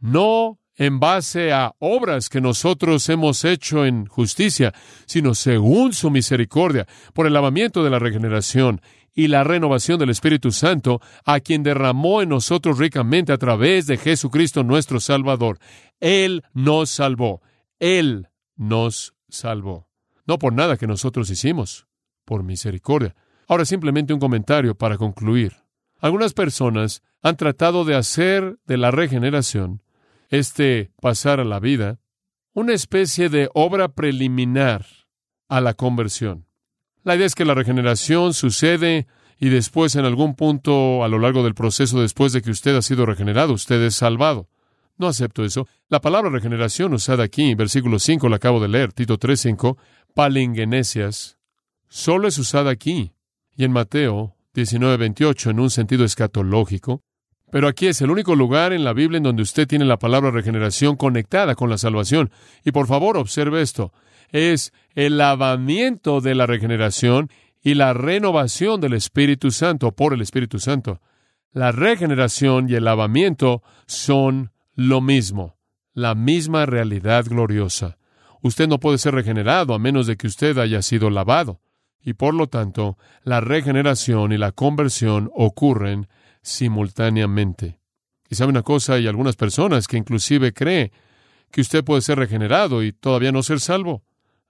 No 0.01 0.59
en 0.81 0.99
base 0.99 1.53
a 1.53 1.75
obras 1.79 2.31
que 2.31 2.41
nosotros 2.41 3.07
hemos 3.11 3.45
hecho 3.45 3.85
en 3.85 4.07
justicia, 4.07 4.73
sino 5.05 5.35
según 5.35 5.93
su 5.93 6.11
misericordia, 6.11 6.87
por 7.13 7.27
el 7.27 7.35
lavamiento 7.35 7.85
de 7.85 7.91
la 7.91 7.99
regeneración 7.99 8.81
y 9.15 9.29
la 9.29 9.45
renovación 9.45 9.99
del 9.99 10.09
Espíritu 10.09 10.53
Santo, 10.53 11.03
a 11.27 11.41
quien 11.41 11.63
derramó 11.63 12.23
en 12.23 12.31
nosotros 12.31 12.79
ricamente 12.79 13.31
a 13.31 13.37
través 13.37 13.87
de 13.87 13.99
Jesucristo 13.99 14.65
nuestro 14.65 15.01
Salvador. 15.01 15.59
Él 16.01 16.45
nos 16.55 16.89
salvó. 16.89 17.43
Él 17.79 18.29
nos 18.57 19.15
salvó. 19.29 19.87
No 20.27 20.39
por 20.39 20.55
nada 20.55 20.79
que 20.79 20.87
nosotros 20.87 21.29
hicimos, 21.29 21.89
por 22.25 22.43
misericordia. 22.43 23.15
Ahora 23.49 23.67
simplemente 23.67 24.15
un 24.15 24.21
comentario 24.21 24.75
para 24.75 24.97
concluir. 24.97 25.57
Algunas 25.99 26.33
personas 26.33 27.03
han 27.21 27.37
tratado 27.37 27.85
de 27.85 27.97
hacer 27.97 28.59
de 28.65 28.79
la 28.79 28.91
regeneración 28.91 29.83
este 30.31 30.93
pasar 31.01 31.41
a 31.41 31.45
la 31.45 31.61
vida, 31.61 31.99
una 32.55 32.73
especie 32.73 33.29
de 33.29 33.51
obra 33.55 33.89
preliminar 33.89 34.87
a 35.49 35.61
la 35.61 35.75
conversión. 35.75 36.47
La 37.03 37.17
idea 37.17 37.27
es 37.27 37.35
que 37.35 37.45
la 37.45 37.55
regeneración 37.55 38.35
sucede 38.35 39.07
y 39.39 39.49
después 39.49 39.97
en 39.97 40.05
algún 40.05 40.35
punto 40.35 41.03
a 41.03 41.09
lo 41.09 41.19
largo 41.19 41.43
del 41.43 41.55
proceso 41.55 42.01
después 42.01 42.33
de 42.33 42.43
que 42.43 42.51
usted 42.51 42.77
ha 42.77 42.83
sido 42.83 43.07
regenerado, 43.07 43.53
usted 43.53 43.81
es 43.83 43.95
salvado. 43.95 44.49
No 44.97 45.09
acepto 45.09 45.45
eso. 45.45 45.67
La 45.89 46.03
palabra 46.03 46.31
regeneración 46.31 46.93
usada 46.93 47.25
aquí, 47.25 47.55
versículo 47.55 47.99
5, 47.99 48.29
la 48.29 48.37
acabo 48.37 48.61
de 48.61 48.69
leer, 48.69 48.93
Tito 48.93 49.19
3.5, 49.19 49.79
palingenesias, 50.15 51.39
solo 51.89 52.29
es 52.29 52.37
usada 52.39 52.71
aquí 52.71 53.15
y 53.57 53.65
en 53.65 53.73
Mateo 53.73 54.37
19.28 54.55 55.51
en 55.51 55.61
un 55.61 55.71
sentido 55.71 56.05
escatológico, 56.05 57.03
pero 57.51 57.69
aquí 57.69 57.87
es 57.87 58.01
el 58.01 58.11
único 58.11 58.35
lugar 58.35 58.73
en 58.73 58.85
la 58.85 58.93
Biblia 58.93 59.19
en 59.19 59.25
donde 59.25 59.43
usted 59.43 59.67
tiene 59.67 59.85
la 59.85 59.99
palabra 59.99 60.31
regeneración 60.31 60.97
conectada 60.97 61.55
con 61.55 61.69
la 61.69 61.79
salvación. 61.79 62.31
Y 62.65 62.73
por 62.73 62.87
favor, 62.87 63.17
observe 63.17 63.61
esto. 63.63 63.93
Es 64.31 64.73
el 64.95 65.19
lavamiento 65.19 66.21
de 66.21 66.35
la 66.35 66.47
regeneración 66.47 67.31
y 67.63 67.75
la 67.75 67.93
renovación 67.93 68.81
del 68.81 68.95
Espíritu 68.95 69.51
Santo 69.51 69.93
por 69.93 70.15
el 70.15 70.21
Espíritu 70.21 70.59
Santo. 70.59 71.01
La 71.53 71.73
regeneración 71.73 72.71
y 72.71 72.75
el 72.75 72.85
lavamiento 72.85 73.63
son 73.87 74.53
lo 74.75 75.01
mismo, 75.01 75.57
la 75.93 76.15
misma 76.15 76.65
realidad 76.65 77.25
gloriosa. 77.29 77.99
Usted 78.43 78.69
no 78.69 78.79
puede 78.79 78.99
ser 78.99 79.15
regenerado 79.15 79.75
a 79.75 79.79
menos 79.79 80.07
de 80.07 80.17
que 80.17 80.29
usted 80.29 80.57
haya 80.59 80.81
sido 80.83 81.11
lavado. 81.11 81.61
Y 82.03 82.15
por 82.15 82.33
lo 82.33 82.47
tanto, 82.47 82.97
la 83.25 83.41
regeneración 83.41 84.33
y 84.33 84.39
la 84.39 84.53
conversión 84.53 85.31
ocurren 85.35 86.09
simultáneamente. 86.43 87.79
Y 88.29 88.37
sabe 88.37 88.51
una 88.51 88.63
cosa, 88.63 88.95
hay 88.95 89.07
algunas 89.07 89.37
personas 89.37 89.89
que 89.89 89.97
inclusive 89.97 90.53
creen 90.53 90.93
que 91.51 91.61
usted 91.61 91.85
puede 91.85 92.01
ser 92.01 92.19
regenerado 92.19 92.83
y 92.83 92.93
todavía 92.93 93.33
no 93.33 93.43
ser 93.43 93.61
salvo. 93.61 94.05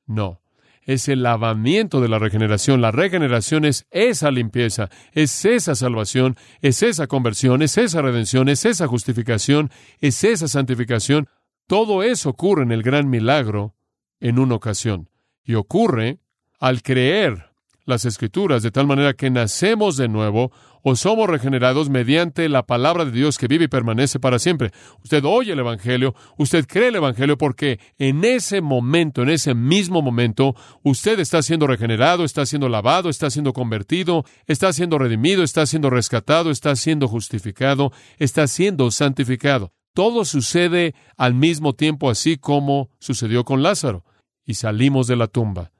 No, 0.06 0.40
es 0.82 1.08
el 1.08 1.22
lavamiento 1.22 2.00
de 2.00 2.08
la 2.08 2.18
regeneración. 2.18 2.80
La 2.80 2.90
regeneración 2.90 3.64
es 3.64 3.86
esa 3.90 4.30
limpieza, 4.30 4.90
es 5.12 5.44
esa 5.44 5.74
salvación, 5.74 6.36
es 6.60 6.82
esa 6.82 7.06
conversión, 7.06 7.62
es 7.62 7.78
esa 7.78 8.02
redención, 8.02 8.48
es 8.48 8.64
esa 8.64 8.86
justificación, 8.86 9.70
es 10.00 10.24
esa 10.24 10.48
santificación. 10.48 11.28
Todo 11.66 12.02
eso 12.02 12.30
ocurre 12.30 12.64
en 12.64 12.72
el 12.72 12.82
gran 12.82 13.08
milagro 13.08 13.74
en 14.18 14.38
una 14.38 14.56
ocasión. 14.56 15.08
Y 15.44 15.54
ocurre 15.54 16.18
al 16.58 16.82
creer 16.82 17.49
las 17.90 18.06
escrituras, 18.06 18.62
de 18.62 18.70
tal 18.70 18.86
manera 18.86 19.12
que 19.12 19.28
nacemos 19.28 19.98
de 19.98 20.08
nuevo 20.08 20.50
o 20.82 20.96
somos 20.96 21.28
regenerados 21.28 21.90
mediante 21.90 22.48
la 22.48 22.64
palabra 22.64 23.04
de 23.04 23.10
Dios 23.10 23.36
que 23.36 23.48
vive 23.48 23.66
y 23.66 23.68
permanece 23.68 24.18
para 24.18 24.38
siempre. 24.38 24.70
Usted 25.02 25.22
oye 25.24 25.52
el 25.52 25.58
Evangelio, 25.58 26.14
usted 26.38 26.66
cree 26.66 26.88
el 26.88 26.96
Evangelio 26.96 27.36
porque 27.36 27.78
en 27.98 28.24
ese 28.24 28.60
momento, 28.60 29.22
en 29.22 29.30
ese 29.30 29.54
mismo 29.54 30.00
momento, 30.02 30.54
usted 30.82 31.20
está 31.20 31.42
siendo 31.42 31.66
regenerado, 31.66 32.24
está 32.24 32.46
siendo 32.46 32.68
lavado, 32.68 33.10
está 33.10 33.30
siendo 33.30 33.52
convertido, 33.52 34.24
está 34.46 34.72
siendo 34.72 34.98
redimido, 34.98 35.42
está 35.42 35.66
siendo 35.66 35.90
rescatado, 35.90 36.50
está 36.50 36.74
siendo 36.76 37.08
justificado, 37.08 37.92
está 38.18 38.46
siendo 38.46 38.90
santificado. 38.90 39.72
Todo 39.92 40.24
sucede 40.24 40.94
al 41.16 41.34
mismo 41.34 41.74
tiempo, 41.74 42.10
así 42.10 42.36
como 42.36 42.90
sucedió 42.98 43.44
con 43.44 43.62
Lázaro. 43.62 44.04
y 44.46 44.54
salimos 44.54 45.06
de 45.06 45.14
la 45.14 45.28
tumba. 45.28 45.70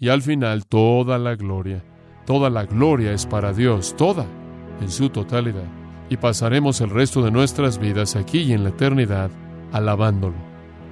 Y 0.00 0.08
al 0.08 0.22
final 0.22 0.64
toda 0.66 1.18
la 1.18 1.36
gloria, 1.36 1.84
toda 2.24 2.48
la 2.48 2.64
gloria 2.64 3.12
es 3.12 3.26
para 3.26 3.52
Dios, 3.52 3.94
toda, 3.98 4.24
en 4.80 4.90
su 4.90 5.10
totalidad. 5.10 5.68
Y 6.08 6.16
pasaremos 6.16 6.80
el 6.80 6.88
resto 6.88 7.22
de 7.22 7.30
nuestras 7.30 7.78
vidas 7.78 8.16
aquí 8.16 8.38
y 8.38 8.52
en 8.54 8.64
la 8.64 8.70
eternidad 8.70 9.30
alabándolo. 9.72 10.36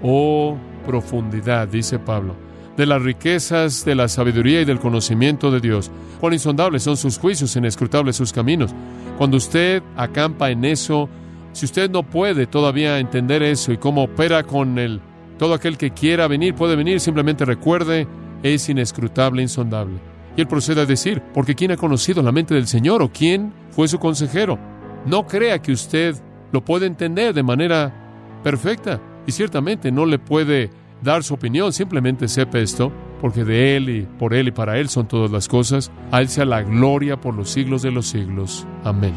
Oh 0.02 0.58
profundidad, 0.84 1.68
dice 1.68 1.98
Pablo, 1.98 2.36
de 2.76 2.84
las 2.84 3.02
riquezas 3.02 3.84
de 3.86 3.94
la 3.94 4.08
sabiduría 4.08 4.60
y 4.60 4.64
del 4.66 4.78
conocimiento 4.78 5.50
de 5.50 5.60
Dios. 5.60 5.90
Cuán 6.20 6.34
insondables 6.34 6.82
son 6.82 6.98
sus 6.98 7.18
juicios, 7.18 7.56
inescrutables 7.56 8.14
sus 8.14 8.32
caminos. 8.32 8.74
Cuando 9.16 9.38
usted 9.38 9.82
acampa 9.96 10.50
en 10.50 10.66
eso, 10.66 11.08
si 11.52 11.64
usted 11.64 11.90
no 11.90 12.02
puede 12.02 12.46
todavía 12.46 12.98
entender 12.98 13.42
eso 13.42 13.72
y 13.72 13.78
cómo 13.78 14.04
opera 14.04 14.42
con 14.42 14.78
él, 14.78 15.00
todo 15.38 15.54
aquel 15.54 15.78
que 15.78 15.92
quiera 15.92 16.28
venir 16.28 16.54
puede 16.54 16.76
venir, 16.76 17.00
simplemente 17.00 17.44
recuerde, 17.44 18.06
es 18.42 18.68
inescrutable, 18.68 19.42
insondable. 19.42 19.98
Y 20.36 20.40
él 20.40 20.46
procede 20.46 20.82
a 20.82 20.86
decir, 20.86 21.22
porque 21.34 21.54
¿quién 21.54 21.72
ha 21.72 21.76
conocido 21.76 22.22
la 22.22 22.32
mente 22.32 22.54
del 22.54 22.66
Señor 22.66 23.02
o 23.02 23.10
quién 23.12 23.52
fue 23.70 23.88
su 23.88 23.98
consejero? 23.98 24.58
No 25.04 25.26
crea 25.26 25.60
que 25.60 25.72
usted 25.72 26.16
lo 26.52 26.64
puede 26.64 26.86
entender 26.86 27.34
de 27.34 27.42
manera 27.42 28.40
perfecta 28.42 29.00
y 29.26 29.32
ciertamente 29.32 29.90
no 29.90 30.06
le 30.06 30.18
puede 30.18 30.70
dar 31.02 31.22
su 31.22 31.34
opinión, 31.34 31.72
simplemente 31.72 32.28
sepa 32.28 32.58
esto, 32.58 32.92
porque 33.20 33.44
de 33.44 33.76
Él 33.76 33.88
y 33.88 34.02
por 34.02 34.34
Él 34.34 34.48
y 34.48 34.52
para 34.52 34.78
Él 34.78 34.88
son 34.88 35.06
todas 35.08 35.30
las 35.30 35.48
cosas. 35.48 35.90
A 36.10 36.20
Él 36.20 36.28
sea 36.28 36.44
la 36.44 36.62
gloria 36.62 37.20
por 37.20 37.34
los 37.34 37.50
siglos 37.50 37.82
de 37.82 37.90
los 37.90 38.06
siglos. 38.06 38.66
Amén. 38.84 39.14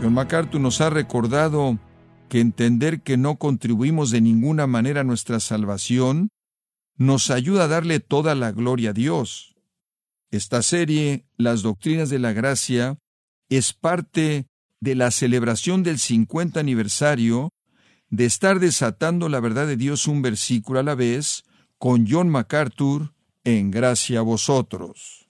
John 0.00 0.14
MacArthur 0.14 0.60
nos 0.60 0.80
ha 0.80 0.90
recordado 0.90 1.78
que 2.32 2.40
entender 2.40 3.02
que 3.02 3.18
no 3.18 3.36
contribuimos 3.36 4.10
de 4.10 4.22
ninguna 4.22 4.66
manera 4.66 5.02
a 5.02 5.04
nuestra 5.04 5.38
salvación 5.38 6.30
nos 6.96 7.30
ayuda 7.30 7.64
a 7.64 7.68
darle 7.68 8.00
toda 8.00 8.34
la 8.34 8.52
gloria 8.52 8.88
a 8.88 8.92
Dios. 8.94 9.54
Esta 10.30 10.62
serie, 10.62 11.26
Las 11.36 11.60
Doctrinas 11.60 12.08
de 12.08 12.18
la 12.18 12.32
Gracia, 12.32 12.96
es 13.50 13.74
parte 13.74 14.46
de 14.80 14.94
la 14.94 15.10
celebración 15.10 15.82
del 15.82 15.98
50 15.98 16.58
aniversario 16.58 17.50
de 18.08 18.24
estar 18.24 18.60
desatando 18.60 19.28
la 19.28 19.40
verdad 19.40 19.66
de 19.66 19.76
Dios 19.76 20.08
un 20.08 20.22
versículo 20.22 20.80
a 20.80 20.82
la 20.82 20.94
vez 20.94 21.44
con 21.76 22.06
John 22.08 22.30
MacArthur 22.30 23.12
en 23.44 23.70
Gracia 23.70 24.20
a 24.20 24.22
vosotros. 24.22 25.28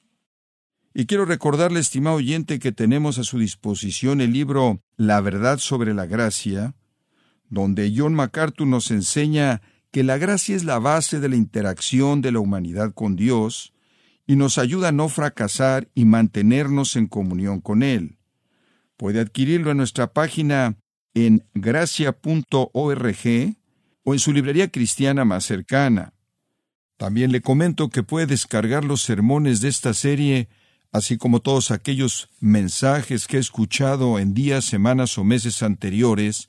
Y 0.95 1.07
quiero 1.07 1.25
recordarle, 1.25 1.81
estimado 1.81 2.19
oyente, 2.19 2.61
que 2.61 2.71
tenemos 2.71 3.19
a 3.19 3.25
su 3.25 3.41
disposición 3.41 4.21
el 4.21 4.33
libro 4.33 4.85
La 4.97 5.21
verdad 5.21 5.59
sobre 5.59 5.95
la 5.95 6.07
gracia, 6.07 6.77
donde 7.53 7.93
John 7.95 8.15
MacArthur 8.15 8.67
nos 8.67 8.91
enseña 8.91 9.61
que 9.91 10.03
la 10.03 10.17
gracia 10.17 10.57
es 10.57 10.65
la 10.65 10.79
base 10.79 11.21
de 11.21 11.29
la 11.29 11.37
interacción 11.37 12.23
de 12.23 12.33
la 12.33 12.41
humanidad 12.41 12.95
con 12.95 13.15
Dios 13.15 13.75
y 14.27 14.37
nos 14.37 14.57
ayuda 14.57 14.89
a 14.89 14.93
no 14.93 15.11
fracasar 15.11 15.87
y 15.95 16.07
mantenernos 16.07 16.97
en 16.97 17.09
comunión 17.09 17.61
con 17.61 17.83
Él. 17.83 18.17
Puede 18.97 19.21
adquirirlo 19.21 19.71
en 19.71 19.77
nuestra 19.77 20.15
página 20.15 20.79
en 21.13 21.45
gracia.org 21.53 22.67
o 24.05 24.15
en 24.15 24.19
su 24.19 24.33
librería 24.33 24.69
cristiana 24.71 25.27
más 25.27 25.45
cercana. 25.45 26.15
También 26.97 27.33
le 27.33 27.43
comento 27.43 27.91
que 27.91 28.03
puede 28.03 28.25
descargar 28.25 28.83
los 28.83 29.03
sermones 29.03 29.61
de 29.61 29.69
esta 29.69 29.93
serie 29.93 30.49
así 30.91 31.19
como 31.19 31.41
todos 31.41 31.71
aquellos 31.71 32.31
mensajes 32.41 33.27
que 33.27 33.37
he 33.37 33.41
escuchado 33.41 34.19
en 34.19 34.33
días, 34.33 34.65
semanas 34.65 35.19
o 35.19 35.25
meses 35.25 35.63
anteriores 35.63 36.49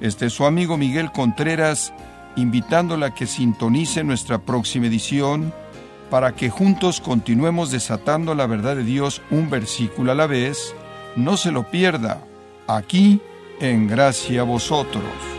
Este 0.00 0.26
es 0.26 0.32
su 0.32 0.44
amigo 0.44 0.76
Miguel 0.76 1.10
Contreras, 1.10 1.92
invitándola 2.36 3.06
a 3.06 3.14
que 3.14 3.26
sintonice 3.26 4.04
nuestra 4.04 4.38
próxima 4.38 4.86
edición 4.86 5.52
para 6.10 6.34
que 6.34 6.50
juntos 6.50 7.00
continuemos 7.00 7.70
desatando 7.70 8.34
la 8.34 8.46
verdad 8.46 8.76
de 8.76 8.84
Dios 8.84 9.20
un 9.30 9.50
versículo 9.50 10.12
a 10.12 10.14
la 10.14 10.26
vez. 10.26 10.74
No 11.16 11.36
se 11.36 11.50
lo 11.50 11.70
pierda, 11.70 12.22
aquí 12.66 13.20
en 13.60 13.88
Gracia 13.88 14.42
a 14.42 14.44
Vosotros. 14.44 15.37